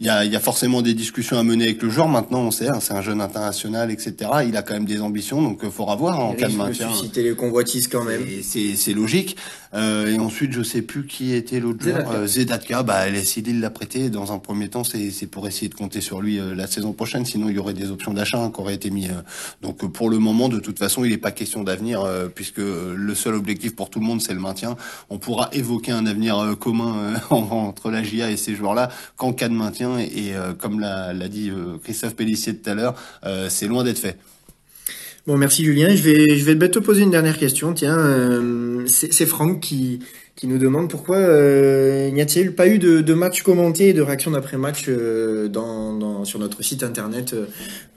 il 0.00 0.06
y, 0.06 0.08
a, 0.08 0.24
y 0.24 0.36
a 0.36 0.40
forcément 0.40 0.82
des 0.82 0.94
discussions 0.94 1.38
à 1.38 1.42
mener 1.42 1.64
avec 1.64 1.82
le 1.82 1.90
joueur. 1.90 2.08
Maintenant, 2.08 2.40
on 2.40 2.50
sait, 2.50 2.68
hein, 2.68 2.78
c'est 2.80 2.94
un 2.94 3.02
jeune 3.02 3.20
international, 3.20 3.90
etc. 3.90 4.14
Il 4.46 4.56
a 4.56 4.62
quand 4.62 4.74
même 4.74 4.84
des 4.84 5.00
ambitions, 5.00 5.42
donc 5.42 5.60
il 5.62 5.70
faudra 5.70 5.96
voir 5.96 6.20
hein, 6.20 6.24
en 6.24 6.34
cas 6.34 6.48
de 6.48 6.56
maintien. 6.56 6.92
Susciter 6.92 7.22
les 7.22 7.34
convoitises 7.34 7.88
quand 7.88 8.04
même. 8.04 8.22
C'est 8.42 8.94
logique. 8.94 9.36
Et 9.74 10.18
ensuite, 10.18 10.52
je 10.52 10.62
sais 10.62 10.82
plus 10.82 11.06
qui 11.06 11.34
était 11.34 11.60
l'autre 11.60 11.82
joueur. 11.82 12.26
Zedatka, 12.26 12.82
bah, 12.82 13.08
il 13.08 13.60
l'a 13.60 13.70
prêté. 13.70 14.10
Dans 14.10 14.32
un 14.32 14.38
premier 14.38 14.68
temps, 14.68 14.84
c'est 14.84 15.26
pour 15.26 15.46
essayer 15.46 15.68
de 15.68 15.74
compter 15.74 16.00
sur 16.00 16.20
lui 16.20 16.38
la 16.54 16.66
saison 16.66 16.92
prochaine. 16.92 17.24
Sinon, 17.24 17.48
il 17.48 17.56
y 17.56 17.58
aurait 17.58 17.74
des 17.74 17.90
options 17.90 18.12
d'achat 18.12 18.38
hein, 18.38 18.50
qui 18.54 18.60
auraient 18.60 18.74
été 18.74 18.90
mis. 18.90 19.08
Euh. 19.08 19.22
donc, 19.62 19.86
pour 19.92 20.10
le 20.10 20.18
moment, 20.18 20.48
de 20.48 20.58
toute 20.58 20.78
façon, 20.78 21.04
il 21.04 21.10
n'est 21.10 21.18
pas 21.18 21.30
question 21.30 21.62
d'avenir 21.62 22.02
euh, 22.02 22.28
puisque 22.28 22.58
le 22.58 23.14
seul 23.14 23.34
objectif 23.34 23.74
pour 23.74 23.90
tout 23.90 24.00
le 24.00 24.06
monde, 24.06 24.20
c'est 24.22 24.34
le 24.34 24.40
maintien. 24.40 24.76
On 25.10 25.18
pourra 25.18 25.50
évoquer 25.52 25.92
un 25.92 26.06
avenir 26.06 26.38
euh, 26.38 26.54
commun 26.54 27.14
entre 27.30 27.90
la 27.90 28.02
GIA 28.02 28.30
et 28.30 28.36
ces 28.36 28.54
joueurs-là 28.54 28.90
qu'en 29.16 29.32
cas 29.32 29.48
de 29.48 29.54
maintien. 29.54 29.98
Et, 29.98 30.32
comme 30.58 30.80
l'a 30.80 31.28
dit 31.28 31.50
Christophe 31.82 32.14
Pellissier 32.14 32.56
tout 32.56 32.70
à 32.70 32.74
l'heure, 32.74 32.94
c'est 33.48 33.66
loin 33.66 33.84
d'être 33.84 33.98
fait. 33.98 34.18
Bon, 35.26 35.38
merci 35.38 35.64
Julien. 35.64 35.94
Je 35.94 36.02
vais, 36.02 36.36
je 36.36 36.44
vais 36.44 36.68
te 36.68 36.78
poser 36.78 37.02
une 37.02 37.10
dernière 37.10 37.38
question. 37.38 37.72
Tiens, 37.72 37.98
c'est 38.86 39.24
Franck 39.24 39.60
qui, 39.60 40.00
qui 40.36 40.46
nous 40.46 40.58
demande 40.58 40.90
pourquoi 40.90 41.16
euh, 41.16 42.10
n'y 42.10 42.20
a-t-il 42.20 42.54
pas 42.54 42.66
eu 42.66 42.78
de, 42.78 43.14
match 43.14 43.42
commenté 43.42 43.88
et 43.88 43.92
de 43.94 44.02
réaction 44.02 44.32
d'après-match 44.32 44.84
euh, 44.88 45.48
dans, 45.48 45.96
dans, 45.96 46.24
sur 46.26 46.38
notre 46.38 46.62
site 46.62 46.82
internet 46.82 47.34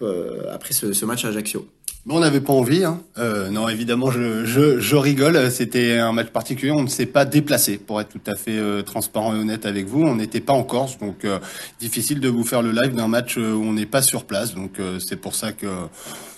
euh, 0.01 0.43
après 0.53 0.73
ce, 0.73 0.93
ce, 0.93 1.05
match 1.05 1.25
à 1.25 1.29
Ajaccio? 1.29 1.67
On 2.09 2.21
n'avait 2.21 2.39
pas 2.39 2.53
envie. 2.53 2.85
Hein. 2.85 3.01
Euh, 3.17 3.49
non, 3.49 3.67
évidemment, 3.67 4.11
je, 4.11 4.45
je, 4.45 4.79
je 4.79 4.95
rigole. 4.95 5.51
C'était 5.51 5.97
un 5.97 6.13
match 6.13 6.29
particulier. 6.29 6.71
On 6.71 6.83
ne 6.83 6.87
s'est 6.87 7.05
pas 7.05 7.25
déplacé, 7.25 7.77
pour 7.77 7.99
être 7.99 8.09
tout 8.09 8.21
à 8.31 8.35
fait 8.35 8.57
euh, 8.57 8.81
transparent 8.81 9.35
et 9.35 9.39
honnête 9.39 9.65
avec 9.65 9.87
vous. 9.87 10.03
On 10.03 10.15
n'était 10.15 10.39
pas 10.39 10.53
en 10.53 10.63
Corse, 10.63 10.97
donc 10.99 11.25
euh, 11.25 11.39
difficile 11.81 12.21
de 12.21 12.29
vous 12.29 12.45
faire 12.45 12.61
le 12.61 12.71
live 12.71 12.95
d'un 12.95 13.09
match 13.09 13.35
où 13.35 13.41
on 13.41 13.73
n'est 13.73 13.85
pas 13.85 14.01
sur 14.01 14.23
place. 14.23 14.55
Donc 14.55 14.79
c'est 14.99 15.17
pour 15.17 15.35
ça 15.35 15.51
que 15.51 15.67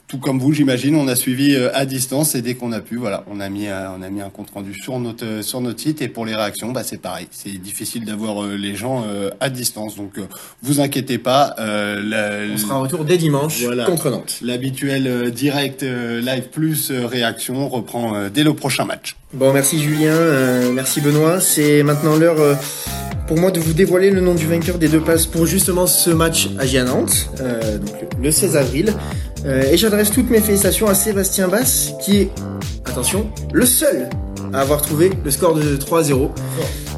tout 0.10 0.18
comme 0.18 0.40
vous, 0.40 0.52
j'imagine, 0.54 0.96
on 0.96 1.08
a 1.08 1.16
suivi 1.16 1.54
euh, 1.54 1.70
à 1.76 1.86
distance 1.86 2.34
et 2.34 2.42
dès 2.42 2.56
qu'on 2.56 2.72
a 2.72 2.80
pu, 2.80 2.98
voilà, 2.98 3.24
on 3.32 3.40
a 3.40 3.48
mis, 3.48 3.68
euh, 3.68 3.92
on 3.96 4.02
a 4.02 4.10
mis 4.10 4.22
un 4.22 4.32
compte 4.32 4.50
rendu 4.50 4.74
sur 4.74 5.00
notre 5.00 5.24
euh, 5.24 5.42
sur 5.44 5.62
notre 5.62 5.80
site 5.80 6.02
et 6.02 6.08
pour 6.08 6.26
les 6.26 6.36
réactions, 6.36 6.72
bah 6.72 6.82
c'est 6.84 6.98
pareil, 6.98 7.28
c'est 7.30 7.62
difficile 7.62 8.06
d'avoir 8.06 8.44
les 8.48 8.76
gens 8.76 9.06
à 9.40 9.50
distance, 9.50 9.96
donc 9.96 10.20
vous 10.64 10.82
inquiétez 10.82 11.20
pas. 11.20 11.54
on 11.60 12.58
sera 12.58 12.76
en 12.76 12.82
retour 12.82 13.06
dès 13.06 13.18
dimanche 13.18 13.64
contre 13.86 14.10
Nantes. 14.10 14.40
L'habituel 14.42 15.32
direct 15.32 15.84
live 15.84 16.50
plus 16.52 16.92
réaction 16.92 17.70
reprend 17.70 18.30
dès 18.30 18.44
le 18.44 18.54
prochain 18.54 18.86
match. 18.86 19.16
Bon, 19.34 19.54
merci 19.54 19.80
Julien, 19.80 20.72
merci 20.74 21.02
Benoît. 21.02 21.40
C'est 21.40 21.84
maintenant 21.84 22.16
l'heure 22.16 22.58
pour 23.28 23.38
moi 23.38 23.52
de 23.52 23.60
vous 23.60 23.74
dévoiler 23.74 24.10
le 24.10 24.22
nom 24.22 24.34
du 24.34 24.48
vainqueur 24.48 24.80
des 24.80 24.88
deux 24.88 25.02
places 25.02 25.28
pour 25.28 25.46
justement 25.46 25.86
ce 25.86 26.10
match 26.10 26.50
à 26.58 26.84
Nantes, 26.84 27.30
donc 27.38 28.18
le 28.20 28.32
16 28.32 28.58
avril. 28.58 28.96
Euh, 29.46 29.72
et 29.72 29.78
j'adresse 29.78 30.12
toutes 30.12 30.30
mes 30.30 30.42
félicitations 30.42 30.88
à 30.88 30.94
Sébastien 30.94 31.48
Bass, 31.48 31.94
qui 32.02 32.18
est, 32.18 32.30
attention, 32.86 33.30
le 33.54 33.66
seul 33.66 34.10
à 34.54 34.62
avoir 34.62 34.82
trouvé 34.82 35.12
le 35.24 35.32
score 35.32 35.54
de 35.54 35.78
3-0. 35.78 36.30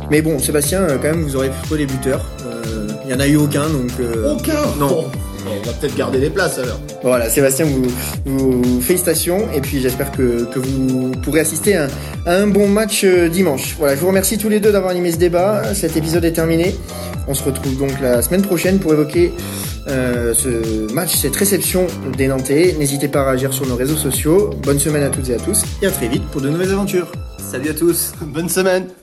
Mais 0.09 0.21
bon, 0.21 0.39
Sébastien, 0.39 0.81
euh, 0.81 0.97
quand 0.97 1.09
même, 1.09 1.21
vous 1.21 1.35
aurez 1.35 1.49
trouver 1.63 1.81
les 1.81 1.85
buteurs. 1.85 2.25
Euh, 2.45 2.87
il 3.03 3.07
n'y 3.07 3.13
en 3.13 3.19
a 3.19 3.27
eu 3.27 3.35
aucun, 3.35 3.69
donc... 3.69 3.91
aucun 4.25 4.75
Non. 4.79 5.05
On 5.45 5.65
va 5.65 5.73
peut-être 5.73 5.95
garder 5.95 6.19
les 6.19 6.29
places 6.29 6.59
alors. 6.59 6.79
Voilà, 7.03 7.29
Sébastien, 7.29 7.65
vous, 7.65 7.83
vous 8.25 8.81
félicitations 8.81 9.51
et 9.53 9.61
puis 9.61 9.81
j'espère 9.81 10.11
que, 10.11 10.45
que, 10.45 10.59
vous 10.59 11.11
pourrez 11.23 11.41
assister 11.41 11.75
à, 11.75 11.87
un 12.25 12.47
bon 12.47 12.67
match 12.67 13.05
dimanche. 13.05 13.75
Voilà, 13.79 13.95
je 13.95 14.01
vous 14.01 14.07
remercie 14.07 14.37
tous 14.37 14.49
les 14.49 14.59
deux 14.59 14.71
d'avoir 14.71 14.91
animé 14.91 15.11
ce 15.11 15.17
débat. 15.17 15.73
Cet 15.73 15.97
épisode 15.97 16.25
est 16.25 16.33
terminé. 16.33 16.75
On 17.27 17.33
se 17.33 17.43
retrouve 17.43 17.77
donc 17.77 17.99
la 18.01 18.21
semaine 18.21 18.41
prochaine 18.41 18.79
pour 18.79 18.93
évoquer 18.93 19.31
euh, 19.87 20.33
ce 20.33 20.91
match, 20.93 21.15
cette 21.15 21.35
réception 21.35 21.87
des 22.17 22.27
Nantais. 22.27 22.75
N'hésitez 22.77 23.07
pas 23.07 23.21
à 23.21 23.29
réagir 23.29 23.53
sur 23.53 23.65
nos 23.65 23.75
réseaux 23.75 23.95
sociaux. 23.95 24.51
Bonne 24.63 24.79
semaine 24.79 25.03
à 25.03 25.09
toutes 25.09 25.29
et 25.29 25.35
à 25.35 25.39
tous 25.39 25.63
et 25.81 25.87
à 25.87 25.91
très 25.91 26.07
vite 26.07 26.23
pour 26.31 26.41
de 26.41 26.49
nouvelles 26.49 26.71
aventures. 26.71 27.11
Salut 27.37 27.69
à 27.69 27.73
tous. 27.73 28.13
Bonne 28.21 28.49
semaine. 28.49 29.00